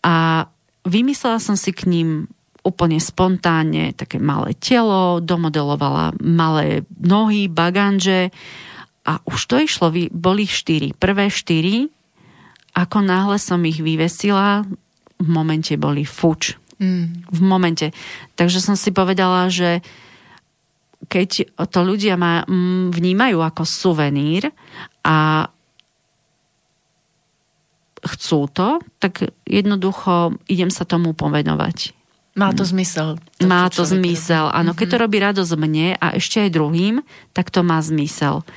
[0.06, 0.46] a
[0.88, 2.32] vymyslela som si k ním
[2.64, 8.30] úplne spontánne také malé telo, domodelovala malé nohy, baganže
[9.10, 10.94] A už to išlo, boli štyri.
[10.94, 11.90] Prvé štyri,
[12.78, 14.70] ako náhle som ich vyvesila,
[15.18, 16.62] v momente boli fuč.
[16.78, 17.26] Mm.
[17.26, 17.90] V momente.
[18.38, 19.82] Takže som si povedala, že
[21.10, 24.54] keď to ľudia ma, mm, vnímajú ako suvenír
[25.02, 25.50] a
[28.00, 32.00] chcú to, tak jednoducho idem sa tomu povenovať.
[32.40, 33.20] Má to zmysel.
[33.20, 34.58] To, má to zmysel, robí.
[34.64, 34.72] áno.
[34.72, 35.04] Keď to mhm.
[35.04, 36.96] robí radosť mne a ešte aj druhým,
[37.36, 38.48] tak to má zmysel.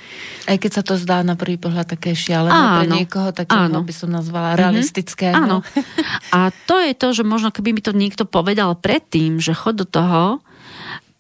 [0.47, 3.83] Aj keď sa to zdá na prvý pohľad také šialené áno, pre niekoho, takého áno.
[3.83, 5.35] by som nazvala realistické.
[5.35, 5.43] Mm-hmm.
[5.43, 5.67] Áno.
[6.37, 9.87] A to je to, že možno keby mi to niekto povedal predtým, že chod do
[9.89, 10.39] toho,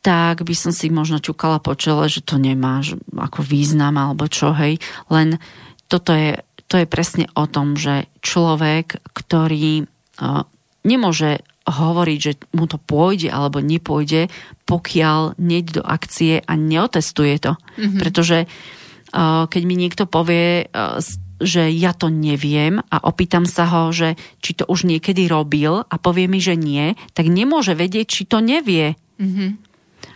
[0.02, 4.26] tak by som si možno čukala po čele, že to nemá že ako význam alebo
[4.26, 4.82] čo, hej.
[5.06, 5.38] Len
[5.86, 10.42] toto je, to je presne o tom, že človek, ktorý uh,
[10.82, 14.26] nemôže hovoriť, že mu to pôjde alebo nepôjde,
[14.66, 17.54] pokiaľ nejde do akcie a neotestuje to.
[17.54, 18.00] Mm-hmm.
[18.02, 20.98] Pretože uh, keď mi niekto povie, uh,
[21.38, 25.94] že ja to neviem a opýtam sa ho, že či to už niekedy robil a
[25.98, 28.98] povie mi, že nie, tak nemôže vedieť, či to nevie.
[29.22, 29.71] Mm-hmm.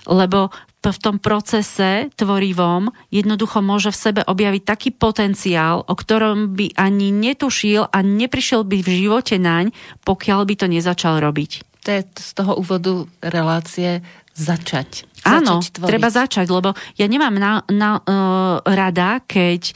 [0.07, 0.55] Lebo
[0.87, 7.11] v tom procese tvorivom jednoducho môže v sebe objaviť taký potenciál, o ktorom by ani
[7.11, 9.75] netušil a neprišiel by v živote naň,
[10.07, 11.83] pokiaľ by to nezačal robiť.
[11.87, 14.03] To je z toho úvodu relácie
[14.37, 15.07] začať.
[15.25, 15.91] Áno, tvoriť.
[15.91, 19.73] treba začať, lebo ja nemám na, na, uh, rada, keď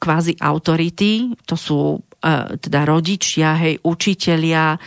[0.00, 4.80] kvázi autority, to sú uh, teda rodičia, hej, učitelia,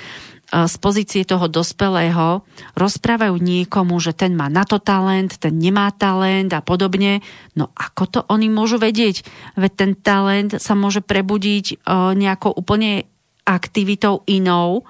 [0.53, 2.45] z pozície toho dospelého
[2.77, 7.25] rozprávajú niekomu, že ten má na to talent, ten nemá talent a podobne.
[7.57, 9.25] No ako to oni môžu vedieť?
[9.57, 11.81] Veď ten talent sa môže prebudiť
[12.13, 13.09] nejakou úplne
[13.49, 14.85] aktivitou inou,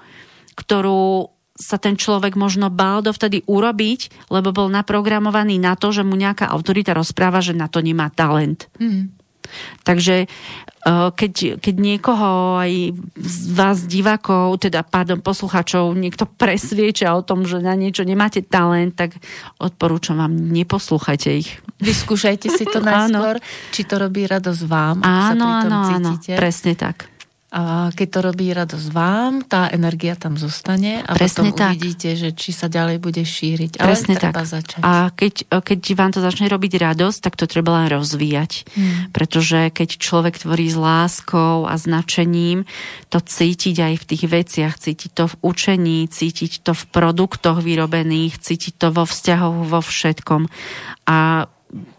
[0.52, 6.18] ktorú sa ten človek možno bál dovtedy urobiť, lebo bol naprogramovaný na to, že mu
[6.18, 8.68] nejaká autorita rozpráva, že na to nemá talent.
[8.76, 9.14] Mm.
[9.86, 12.72] Takže eh, keď, keď niekoho aj
[13.16, 18.96] z vás divákov, teda pádom posluchačov, niekto presvieča o tom, že na niečo nemáte talent,
[18.98, 19.16] tak
[19.62, 21.50] odporúčam vám, neposlúchajte ich.
[21.80, 23.40] Vyskúšajte si to najskôr,
[23.72, 26.32] či to robí radosť vám, áno, sa pri tom áno, cítite.
[26.34, 27.13] Áno, presne tak.
[27.54, 31.78] A keď to robí radosť vám, tá energia tam zostane a Presne potom tak.
[31.78, 33.78] uvidíte, že či sa ďalej bude šíriť.
[33.78, 34.50] Ale Presne treba tak.
[34.58, 34.82] začať.
[34.82, 38.66] A keď, keď vám to začne robiť radosť, tak to treba len rozvíjať.
[38.74, 39.14] Hmm.
[39.14, 42.66] Pretože keď človek tvorí s láskou a značením,
[43.06, 48.34] to cítiť aj v tých veciach, cítiť to v učení, cítiť to v produktoch vyrobených,
[48.42, 50.50] cítiť to vo vzťahoch, vo všetkom.
[51.06, 51.46] A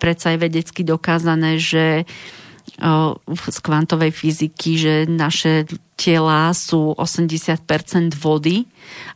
[0.04, 2.04] predsa je vedecky dokázané, že
[3.26, 5.64] z kvantovej fyziky, že naše
[5.96, 8.68] tela sú 80% vody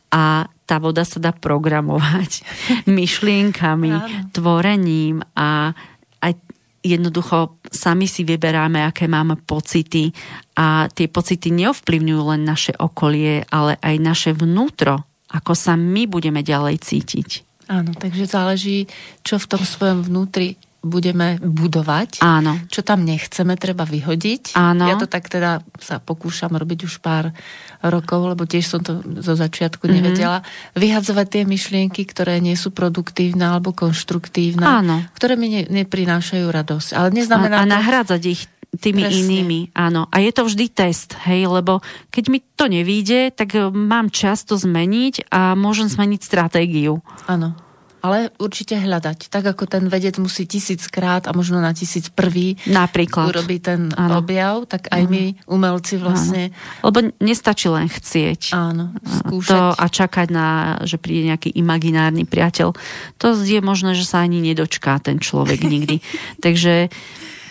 [0.08, 2.46] a tá voda sa dá programovať
[2.88, 4.32] myšlienkami, Áno.
[4.32, 5.76] tvorením a
[6.24, 6.32] aj
[6.80, 10.08] jednoducho sami si vyberáme, aké máme pocity
[10.56, 16.40] a tie pocity neovplyvňujú len naše okolie, ale aj naše vnútro, ako sa my budeme
[16.40, 17.28] ďalej cítiť.
[17.70, 18.90] Áno, takže záleží,
[19.22, 22.24] čo v tom svojom vnútri budeme budovať.
[22.24, 22.56] Áno.
[22.72, 24.56] Čo tam nechceme, treba vyhodiť.
[24.56, 24.88] Áno.
[24.88, 27.36] Ja to tak teda sa pokúšam robiť už pár
[27.84, 29.96] rokov, lebo tiež som to zo začiatku mm-hmm.
[30.00, 30.38] nevedela.
[30.76, 34.64] Vyhadzovať tie myšlienky, ktoré nie sú produktívne alebo konštruktívne.
[34.64, 35.04] Áno.
[35.12, 36.88] Ktoré mi ne, neprinášajú radosť.
[36.96, 37.72] Ale neznamená a, a to...
[37.76, 39.18] nahrádzať ich tými Presne.
[39.26, 40.06] inými, áno.
[40.14, 41.82] A je to vždy test, hej, lebo
[42.14, 47.02] keď mi to nevíde, tak mám čas to zmeniť a môžem zmeniť stratégiu.
[47.26, 47.69] Áno
[48.00, 49.28] ale určite hľadať.
[49.28, 53.30] Tak ako ten vedec musí tisíckrát a možno na tisíc prvý Napríklad.
[53.30, 54.24] urobí ten ano.
[54.24, 55.12] objav, tak aj ano.
[55.12, 56.50] my umelci vlastne...
[56.50, 56.90] Ano.
[56.90, 58.56] Lebo nestačí len chcieť.
[58.56, 59.52] Áno, skúšať.
[59.52, 60.48] To a čakať na,
[60.88, 62.72] že príde nejaký imaginárny priateľ.
[63.20, 66.00] To je možné, že sa ani nedočká ten človek nikdy.
[66.44, 66.88] Takže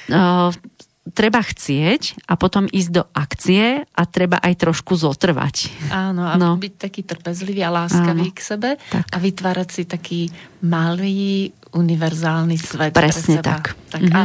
[0.10, 0.50] uh,
[1.14, 5.90] treba chcieť a potom ísť do akcie a treba aj trošku zotrvať.
[5.90, 6.56] Áno, a no.
[6.56, 9.06] byť taký trpezlivý a láskavý Áno, k sebe tak.
[9.10, 10.22] a vytvárať si taký
[10.66, 13.50] malý univerzálny svet Presne pre seba.
[13.62, 13.66] tak.
[13.94, 14.18] tak mm-hmm.
[14.18, 14.22] A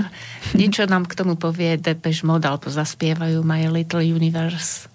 [0.57, 4.89] niečo nám k tomu povie Depeche Mode, alebo zaspievajú My Little Universe.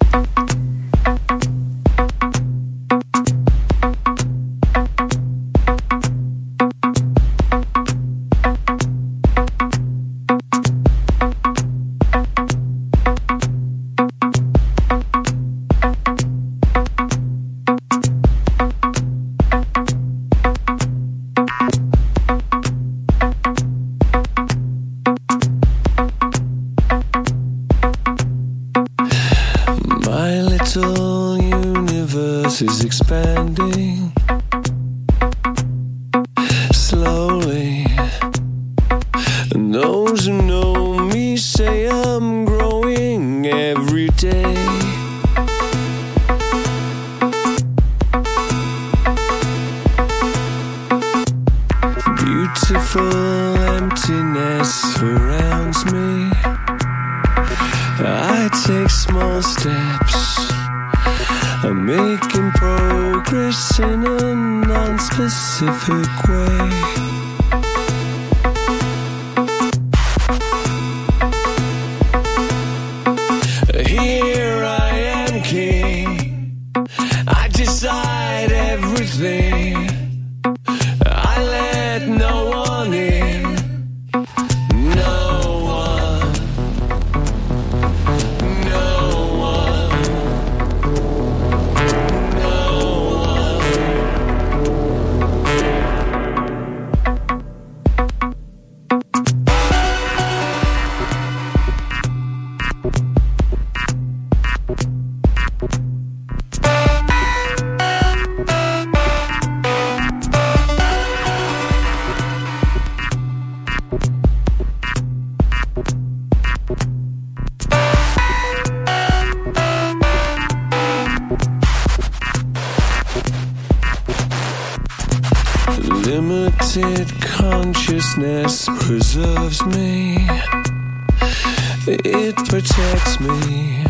[132.62, 133.86] protects me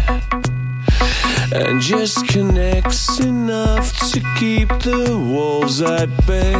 [1.53, 6.53] and just connects enough to keep the wolves at bay.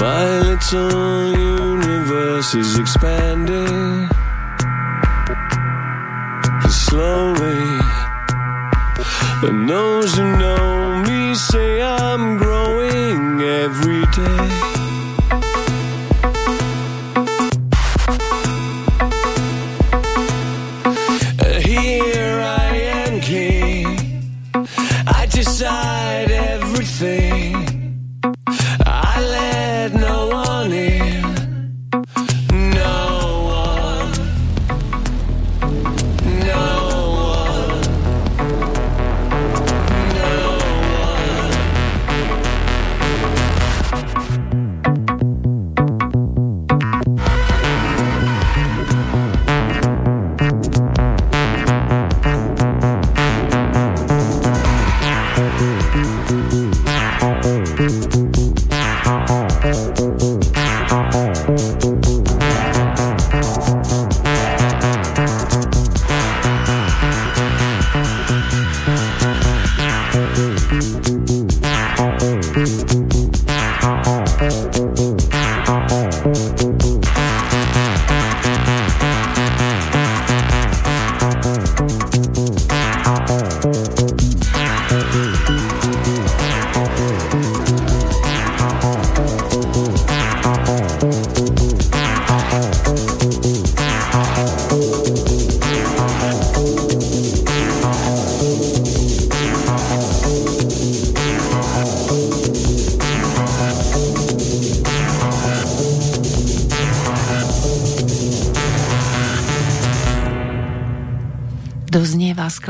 [0.00, 3.47] My little universe is expanding.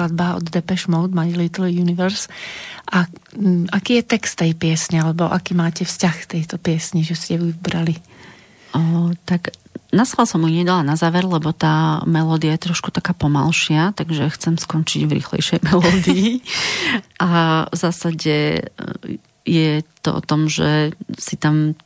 [0.09, 2.33] Skladba od Depeche Mode, My Little Universe.
[2.89, 3.05] A
[3.37, 7.37] mm, aký je text tej piesne, alebo aký máte vzťah k tejto piesni, že ste
[7.37, 8.01] ju vybrali?
[8.73, 9.53] O, tak
[9.93, 14.57] na som ju nedala na záver, lebo tá melódia je trošku taká pomalšia, takže chcem
[14.57, 16.41] skončiť v rýchlejšej melódii.
[17.21, 18.63] A v zásade e,
[19.45, 21.77] je to o tom, že si tam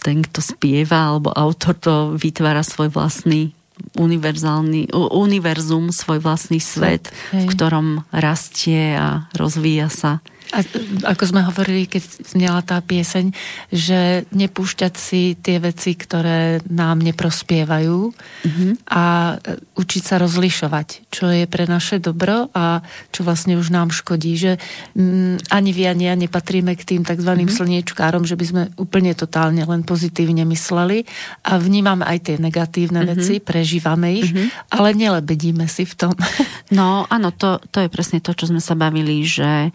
[0.00, 3.52] ten, kto spieva, alebo autor to vytvára svoj vlastný
[3.96, 7.44] univerzálny, univerzum, svoj vlastný svet, Hej.
[7.44, 10.12] v ktorom rastie a rozvíja sa.
[10.50, 10.66] A
[11.14, 13.30] ako sme hovorili, keď znela tá pieseň,
[13.70, 18.70] že nepúšťať si tie veci, ktoré nám neprospievajú mm-hmm.
[18.90, 19.36] a
[19.78, 22.82] učiť sa rozlišovať, čo je pre naše dobro a
[23.14, 24.34] čo vlastne už nám škodí.
[24.34, 24.52] Že
[24.98, 27.30] mm, ani vy, ani ja nepatríme k tým tzv.
[27.30, 27.54] Mm-hmm.
[27.54, 31.06] slniečkárom, že by sme úplne totálne len pozitívne mysleli
[31.46, 33.18] a vnímame aj tie negatívne mm-hmm.
[33.22, 34.74] veci, prežívame ich, mm-hmm.
[34.74, 36.14] ale nelebedíme si v tom.
[36.70, 39.74] No áno, to, to je presne to, čo sme sa bavili, že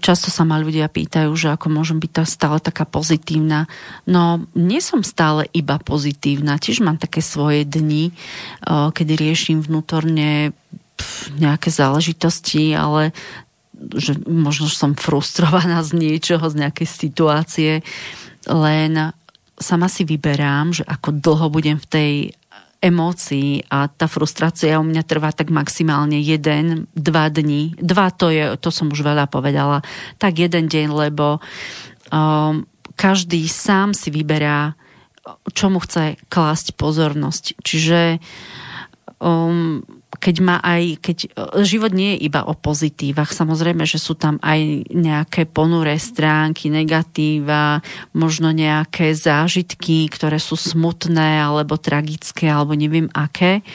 [0.00, 3.68] často sa ma ľudia pýtajú, že ako môžem byť stále taká pozitívna.
[4.04, 6.60] No, nie som stále iba pozitívna.
[6.60, 8.12] Tiež mám také svoje dni,
[8.66, 10.52] kedy riešim vnútorne
[11.40, 13.16] nejaké záležitosti, ale
[13.96, 17.72] že možno som frustrovaná z niečoho, z nejakej situácie,
[18.46, 19.10] len
[19.58, 22.12] sama si vyberám, že ako dlho budem v tej
[22.82, 27.78] emócií a tá frustrácia u mňa trvá tak maximálne jeden, dva dní.
[27.78, 29.86] Dva to je, to som už veľa povedala,
[30.18, 31.38] tak jeden deň, lebo
[32.10, 32.66] um,
[32.98, 34.74] každý sám si vyberá,
[35.54, 37.62] čomu chce klásť pozornosť.
[37.62, 38.18] Čiže
[39.22, 39.86] um,
[40.22, 41.28] keď má aj, keď e,
[41.66, 47.82] život nie je iba o pozitívach, samozrejme, že sú tam aj nejaké ponuré stránky, negatíva,
[48.14, 53.66] možno nejaké zážitky, ktoré sú smutné alebo tragické alebo neviem aké,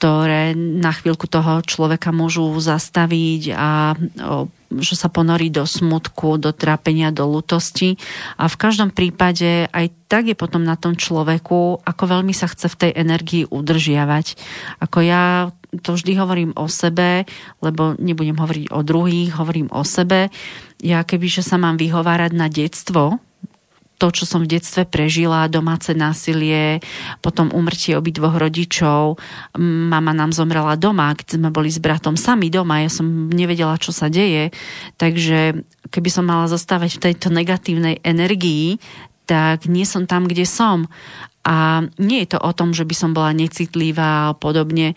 [0.00, 3.92] ktoré na chvíľku toho človeka môžu zastaviť a
[4.78, 7.98] že sa ponorí do smutku, do trápenia, do lutosti.
[8.38, 12.70] A v každom prípade aj tak je potom na tom človeku, ako veľmi sa chce
[12.70, 14.38] v tej energii udržiavať.
[14.82, 17.26] Ako ja to vždy hovorím o sebe,
[17.62, 20.30] lebo nebudem hovoriť o druhých, hovorím o sebe.
[20.82, 23.22] Ja kebyže sa mám vyhovárať na detstvo,
[24.00, 26.80] to, čo som v detstve prežila, domáce násilie,
[27.20, 29.20] potom umrtie obidvoch rodičov.
[29.60, 33.92] Mama nám zomrela doma, keď sme boli s bratom sami doma, ja som nevedela, čo
[33.92, 34.56] sa deje.
[34.96, 35.60] Takže
[35.92, 38.80] keby som mala zostávať v tejto negatívnej energii,
[39.28, 40.90] tak nie som tam, kde som.
[41.50, 44.94] A nie je to o tom, že by som bola necitlivá a podobne.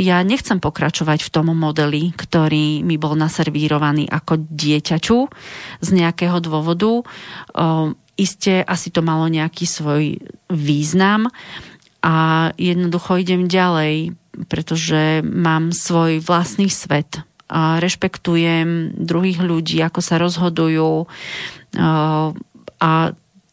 [0.00, 5.28] Ja nechcem pokračovať v tom modeli, ktorý mi bol naservírovaný ako dieťaču
[5.84, 7.04] z nejakého dôvodu
[8.18, 10.18] iste asi to malo nejaký svoj
[10.50, 11.30] význam
[12.02, 14.18] a jednoducho idem ďalej,
[14.50, 21.08] pretože mám svoj vlastný svet a rešpektujem druhých ľudí, ako sa rozhodujú
[22.78, 22.92] a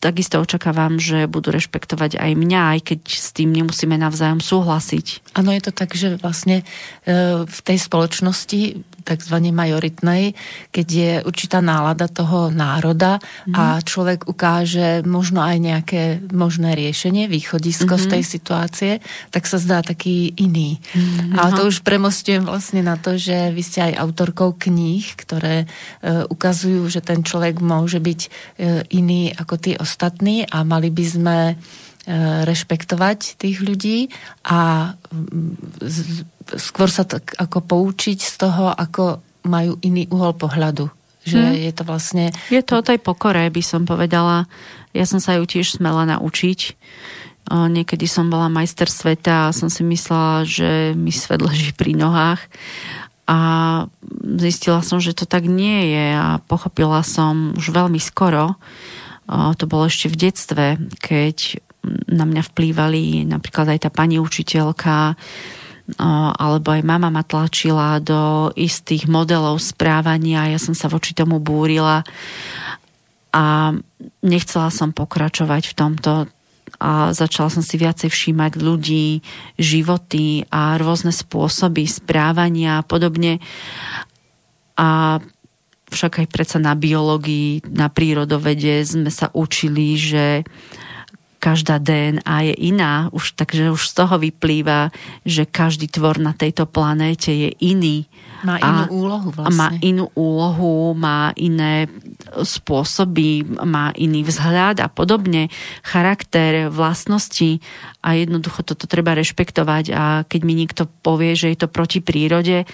[0.06, 5.34] takisto očakávam, že budú rešpektovať aj mňa, aj keď s tým nemusíme navzájom súhlasiť.
[5.34, 6.64] Áno, je to tak, že vlastne e,
[7.41, 9.36] v tej spoločnosti tzv.
[9.53, 10.34] majoritnej,
[10.74, 13.53] keď je určitá nálada toho národa mm.
[13.53, 13.82] a mhm.
[13.86, 16.03] človek ukáže možno aj nejaké
[16.34, 18.10] možné riešenie, východisko mm-hmm.
[18.10, 18.30] z tej mhm.
[18.30, 18.91] situácie,
[19.30, 20.82] tak sa zdá taký iný.
[20.95, 25.66] Mm, Ale to už premostujem vlastne na to, že vy ste aj autorkou kníh, ktoré
[25.66, 28.30] e, ukazujú, že ten človek môže byť e,
[28.95, 31.38] iný ako tí ostatní a mali by sme
[32.45, 34.14] rešpektovať tých ľudí
[34.45, 34.93] a
[36.53, 40.89] skôr sa tak ako poučiť z toho, ako majú iný uhol pohľadu.
[41.26, 41.58] Že hmm.
[41.58, 42.26] je to vlastne...
[42.53, 44.45] Je to o tej pokore, by som povedala.
[44.93, 46.78] Ja som sa ju tiež smela naučiť.
[47.49, 52.45] Niekedy som bola majster sveta a som si myslela, že mi svet leží pri nohách.
[53.26, 53.39] A
[54.38, 58.53] zistila som, že to tak nie je a pochopila som už veľmi skoro,
[59.30, 60.66] to bolo ešte v detstve,
[61.01, 61.58] keď
[62.10, 65.16] na mňa vplývali napríklad aj tá pani učiteľka,
[66.42, 72.02] alebo aj mama ma tlačila do istých modelov správania, ja som sa voči tomu búrila
[73.30, 73.76] a
[74.26, 76.12] nechcela som pokračovať v tomto
[76.82, 79.22] a začala som si viacej všímať ľudí,
[79.56, 83.40] životy a rôzne spôsoby správania a podobne.
[84.76, 85.22] A
[85.88, 90.85] však aj predsa na biológii, na prírodovede sme sa učili, že uh,
[91.46, 94.89] každá DNA je iná, už, takže už z toho vyplýva,
[95.22, 98.10] že každý tvor na tejto planéte je iný.
[98.41, 99.54] Má inú a, úlohu vlastne.
[99.54, 101.86] Má inú úlohu, má iné
[102.34, 105.54] spôsoby, má iný vzhľad a podobne,
[105.86, 107.62] charakter, vlastnosti
[108.02, 112.66] a jednoducho toto treba rešpektovať a keď mi niekto povie, že je to proti prírode,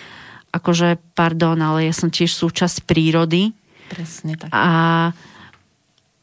[0.56, 3.52] akože pardon, ale ja som tiež súčasť prírody.
[3.92, 4.48] Presne tak.
[4.56, 5.12] A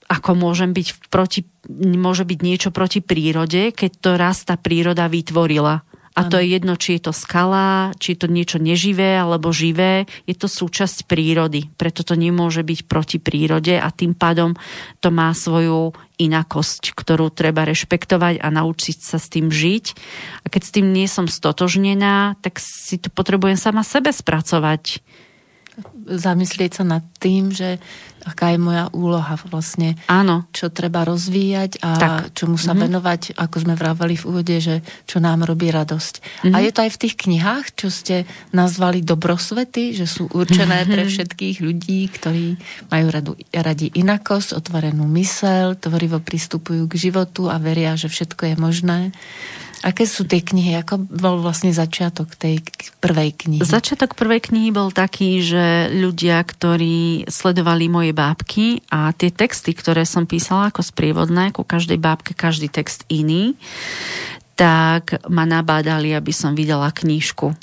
[0.09, 5.85] ako môžem byť proti, môže byť niečo proti prírode, keď to raz tá príroda vytvorila.
[6.19, 10.11] A to je jedno, či je to skala, či je to niečo neživé alebo živé,
[10.27, 11.71] je to súčasť prírody.
[11.79, 14.59] Preto to nemôže byť proti prírode a tým pádom
[14.99, 19.85] to má svoju inakosť, ktorú treba rešpektovať a naučiť sa s tým žiť.
[20.43, 24.99] A keď s tým nie som stotožnená, tak si to potrebujem sama sebe spracovať
[26.09, 27.77] zamyslieť sa nad tým, že
[28.29, 29.97] aká je moja úloha vlastne.
[30.11, 30.45] Áno.
[30.53, 32.37] Čo treba rozvíjať a tak.
[32.37, 32.85] čomu sa mm-hmm.
[32.85, 36.15] venovať, ako sme vravali v úvode, že čo nám robí radosť.
[36.21, 36.55] Mm-hmm.
[36.55, 40.93] A je to aj v tých knihách, čo ste nazvali dobrosvety, že sú určené mm-hmm.
[40.95, 42.47] pre všetkých ľudí, ktorí
[42.93, 48.55] majú radu, radi inakosť, otvorenú mysel, tvorivo pristupujú k životu a veria, že všetko je
[48.59, 49.01] možné.
[49.87, 50.75] Aké sú tie knihy?
[50.83, 52.67] Ako bol vlastne začiatok tej
[52.99, 53.63] prvej knihy?
[53.63, 60.03] Začiatok prvej knihy bol taký, že ľudia, ktorí sledovali moje bábky a tie texty, ktoré
[60.03, 63.55] som písala ako sprievodné, ku každej bábke každý text iný,
[64.59, 67.55] tak ma nabádali, aby som vydala knížku.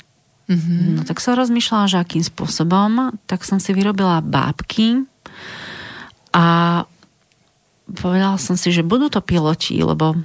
[0.48, 0.96] Mm-hmm.
[0.96, 5.04] No tak som rozmýšľala, že akým spôsobom, tak som si vyrobila bábky
[6.32, 6.46] a
[7.92, 10.16] povedala som si, že budú to piloti, lebo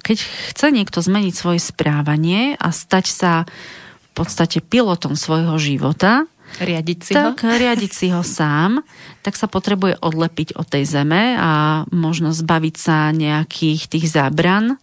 [0.00, 0.18] keď
[0.54, 6.30] chce niekto zmeniť svoje správanie a stať sa v podstate pilotom svojho života,
[6.62, 7.50] riadiť si tak ho?
[7.50, 8.86] riadiť si ho sám,
[9.26, 14.78] tak sa potrebuje odlepiť od tej zeme a možno zbaviť sa nejakých tých zábran,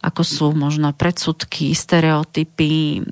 [0.00, 3.04] ako sú možno predsudky, stereotypy,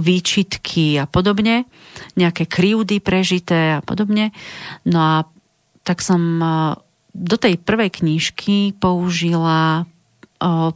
[0.00, 1.68] výčitky a podobne,
[2.16, 4.32] nejaké krivdy prežité a podobne.
[4.88, 5.16] No a
[5.84, 6.40] tak som
[7.10, 9.84] do tej prvej knižky použila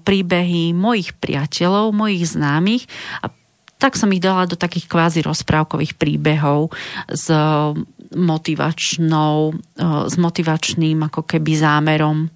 [0.05, 2.85] príbehy mojich priateľov, mojich známych
[3.25, 3.33] a
[3.81, 6.73] tak som ich dala do takých kvázi rozprávkových príbehov
[7.09, 7.29] s
[8.15, 9.37] motivačnou,
[10.09, 12.31] s motivačným ako keby zámerom.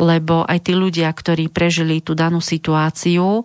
[0.00, 3.44] Lebo aj tí ľudia, ktorí prežili tú danú situáciu,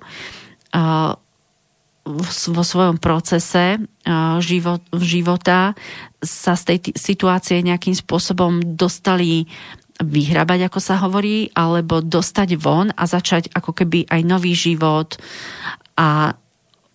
[2.05, 3.81] vo svojom procese
[4.41, 5.73] život, života
[6.21, 9.49] sa z tej situácie nejakým spôsobom dostali
[10.03, 15.15] vyhrabať, ako sa hovorí, alebo dostať von a začať ako keby aj nový život
[15.95, 16.35] a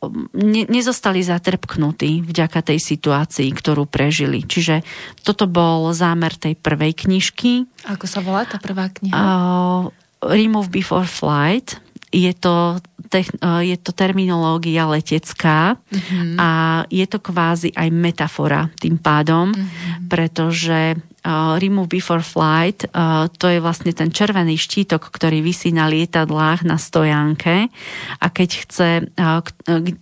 [0.05, 4.45] um, ne, nezostali zatrpknutí vďaka tej situácii, ktorú prežili.
[4.45, 4.85] Čiže
[5.25, 7.65] toto bol zámer tej prvej knižky.
[7.89, 9.17] Ako sa volá tá prvá kniha?
[9.17, 9.89] Uh,
[10.21, 11.81] Remove Before Flight.
[12.11, 16.37] Je to, uh, je to terminológia letecká uh-huh.
[16.37, 16.49] a
[16.91, 20.11] je to kvázi aj metafora tým pádom, uh-huh.
[20.11, 22.89] pretože Remove Before Flight,
[23.37, 27.69] to je vlastne ten červený štítok, ktorý vysí na lietadlách na stojánke
[28.17, 28.89] a keď chce,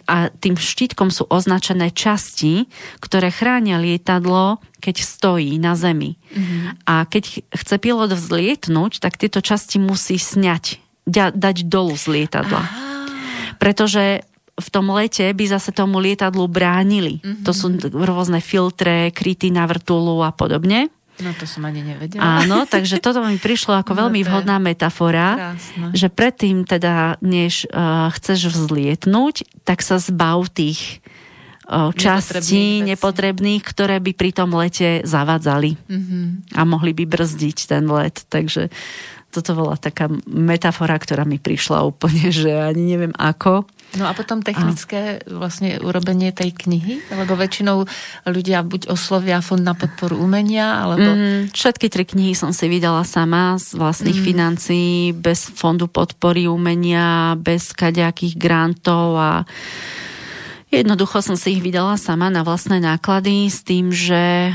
[0.06, 2.70] a tým štítkom sú označené časti,
[3.02, 6.14] ktoré chránia lietadlo, keď stojí na zemi.
[6.30, 6.86] Mm-hmm.
[6.86, 10.78] A keď chce pilot vzlietnúť, tak tieto časti musí sňať,
[11.10, 12.62] dať dolu z lietadla.
[12.62, 12.86] Aha.
[13.58, 14.22] Pretože
[14.58, 17.22] v tom lete by zase tomu lietadlu bránili.
[17.22, 17.42] Mm-hmm.
[17.46, 20.90] To sú rôzne filtre, kryty na vrtulu a podobne.
[21.18, 22.42] No to som ani nevedela.
[22.42, 25.90] Áno, takže toto mi prišlo ako no, veľmi vhodná metafora, krásne.
[25.90, 31.02] že predtým teda, než uh, chceš vzlietnúť, tak sa zbav tých
[31.66, 36.54] uh, častí nepotrebných, nepotrebných, ktoré by pri tom lete zavadzali mm-hmm.
[36.54, 38.22] a mohli by brzdiť ten let.
[38.30, 38.70] Takže
[39.28, 43.68] toto bola taká metafora, ktorá mi prišla úplne, že ani neviem ako.
[43.96, 45.32] No a potom technické a...
[45.32, 47.88] vlastne urobenie tej knihy, lebo väčšinou
[48.28, 51.08] ľudia buď oslovia fond na podporu umenia, alebo...
[51.08, 54.26] Mm, všetky tri knihy som si vydala sama z vlastných mm.
[54.28, 59.32] financií, bez fondu podpory umenia, bez kaďakých grantov a
[60.68, 64.52] Jednoducho som si ich vydala sama na vlastné náklady s tým, že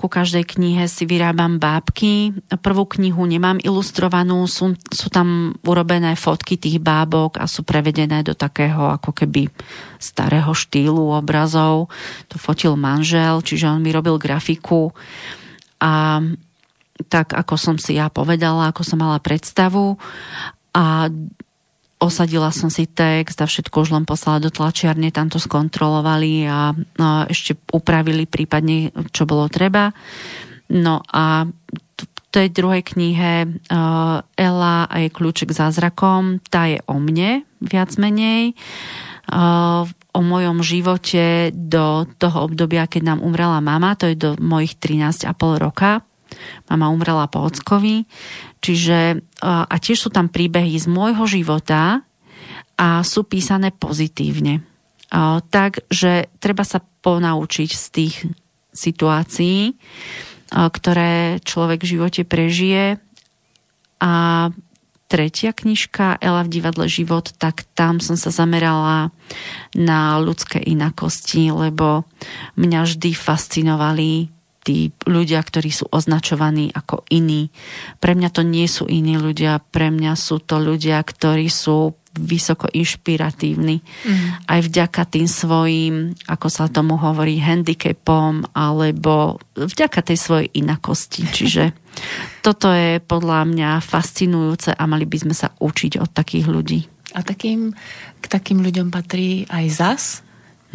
[0.00, 2.32] ku každej knihe si vyrábam bábky.
[2.64, 8.32] Prvú knihu nemám ilustrovanú, sú, sú tam urobené fotky tých bábok a sú prevedené do
[8.32, 9.52] takého ako keby
[10.00, 11.92] starého štýlu obrazov.
[12.32, 14.96] To fotil manžel, čiže on mi robil grafiku
[15.76, 16.24] a
[17.12, 20.00] tak ako som si ja povedala, ako som mala predstavu
[20.72, 21.12] a
[21.98, 26.74] osadila som si text a všetko už len poslala do tlačiarne, tam to skontrolovali a,
[26.74, 29.94] a ešte upravili prípadne, čo bolo treba.
[30.72, 36.98] No a v tej druhej knihe uh, Ela a jej kľúček zázrakom, tá je o
[36.98, 38.58] mne viac menej.
[39.30, 44.78] Uh, o mojom živote do toho obdobia, keď nám umrela mama, to je do mojich
[44.78, 46.06] 13,5 roka.
[46.70, 48.06] Mama umrela po ockovi.
[48.64, 52.00] Čiže a tiež sú tam príbehy z môjho života
[52.80, 54.64] a sú písané pozitívne.
[55.52, 58.14] Takže treba sa ponaučiť z tých
[58.72, 59.76] situácií,
[60.50, 62.98] ktoré človek v živote prežije.
[64.02, 64.12] A
[65.06, 69.14] tretia knižka Ela v divadle život, tak tam som sa zamerala
[69.78, 72.02] na ľudské inakosti, lebo
[72.58, 74.33] mňa vždy fascinovali
[74.64, 77.52] tí ľudia, ktorí sú označovaní ako iní.
[78.00, 82.70] Pre mňa to nie sú iní ľudia, pre mňa sú to ľudia, ktorí sú vysoko
[82.70, 83.82] inšpiratívni.
[83.82, 84.46] Mm.
[84.46, 91.26] Aj vďaka tým svojim, ako sa tomu hovorí, handicapom, alebo vďaka tej svojej inakosti.
[91.36, 91.74] Čiže
[92.40, 96.80] toto je podľa mňa fascinujúce a mali by sme sa učiť od takých ľudí.
[97.14, 97.74] A takým,
[98.18, 100.04] k takým ľuďom patrí aj ZAS?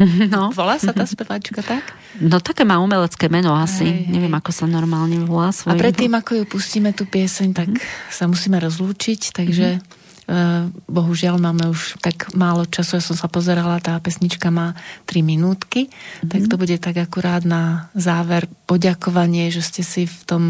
[0.32, 0.48] No.
[0.56, 1.84] Volá sa tá speváčka tak?
[2.18, 3.84] No také má umelecké meno asi.
[3.84, 4.12] Hej, hej.
[4.16, 5.52] Neviem, ako sa normálne volá.
[5.52, 7.80] A predtým, ako ju pustíme tú pieseň, tak mm.
[8.08, 10.88] sa musíme rozlúčiť, takže mm.
[10.88, 12.98] bohužiaľ máme už tak málo času.
[12.98, 14.72] Ja som sa pozerala, tá pesnička má
[15.04, 15.92] 3 minútky,
[16.24, 16.32] mm.
[16.32, 20.42] tak to bude tak akurát na záver poďakovanie, že ste si v tom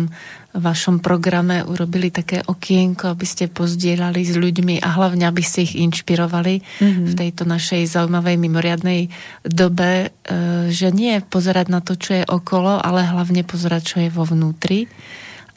[0.51, 5.79] vašom programe urobili také okienko, aby ste pozdielali s ľuďmi a hlavne, aby ste ich
[5.79, 7.07] inšpirovali mm-hmm.
[7.07, 9.01] v tejto našej zaujímavej mimoriadnej
[9.47, 14.11] dobe, e, že nie pozerať na to, čo je okolo, ale hlavne pozerať, čo je
[14.11, 14.91] vo vnútri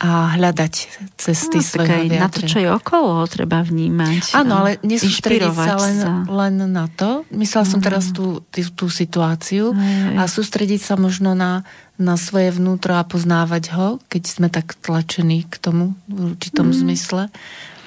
[0.03, 0.73] a hľadať
[1.15, 4.35] cesty no, svojho aj na to, čo je okolo, treba vnímať.
[4.35, 7.23] Áno, ale nesústrediť sa len, sa len na to.
[7.31, 8.15] Myslela som teraz mm.
[8.19, 10.19] tú, tú, tú situáciu aj.
[10.19, 11.63] a sústrediť sa možno na,
[11.95, 16.75] na svoje vnútro a poznávať ho, keď sme tak tlačení k tomu v určitom mm.
[16.83, 17.31] zmysle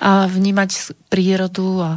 [0.00, 1.90] a vnímať prírodu a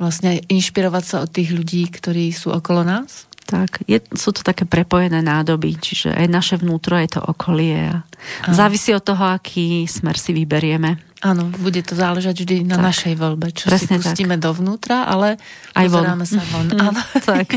[0.00, 3.27] vlastne inšpirovať sa od tých ľudí, ktorí sú okolo nás.
[3.48, 8.04] Tak, je, sú to také prepojené nádoby, čiže aj naše vnútro je to okolie a
[8.52, 11.00] závisí od toho, aký smer si vyberieme.
[11.24, 12.84] Áno, bude to záležať vždy na tak.
[12.92, 14.52] našej voľbe, čo Presne si pustíme tak.
[14.52, 15.40] dovnútra, ale
[15.74, 16.30] aj pozeráme von.
[16.30, 16.66] sa von.
[16.68, 17.00] Mm, Áno.
[17.32, 17.48] Tak.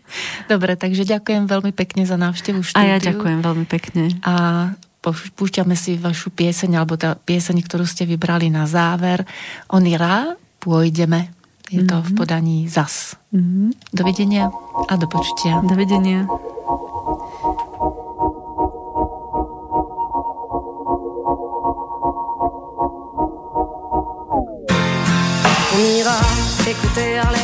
[0.52, 2.80] Dobre, takže ďakujem veľmi pekne za návštevu štúdiu.
[2.80, 4.16] A ja ďakujem veľmi pekne.
[4.24, 4.34] A
[5.36, 9.22] púšťame si vašu pieseň, alebo tá pieseň, ktorú ste vybrali na záver.
[9.68, 11.43] On irá, pôjdeme.
[11.70, 13.16] Je to v podaní ZAS.
[13.32, 13.70] Mm-hmm.
[13.92, 14.50] Dovidenia
[14.88, 15.60] a do počutia.
[15.64, 16.28] Dovidenia.
[25.74, 26.18] On ira
[26.68, 27.43] écouter Harlem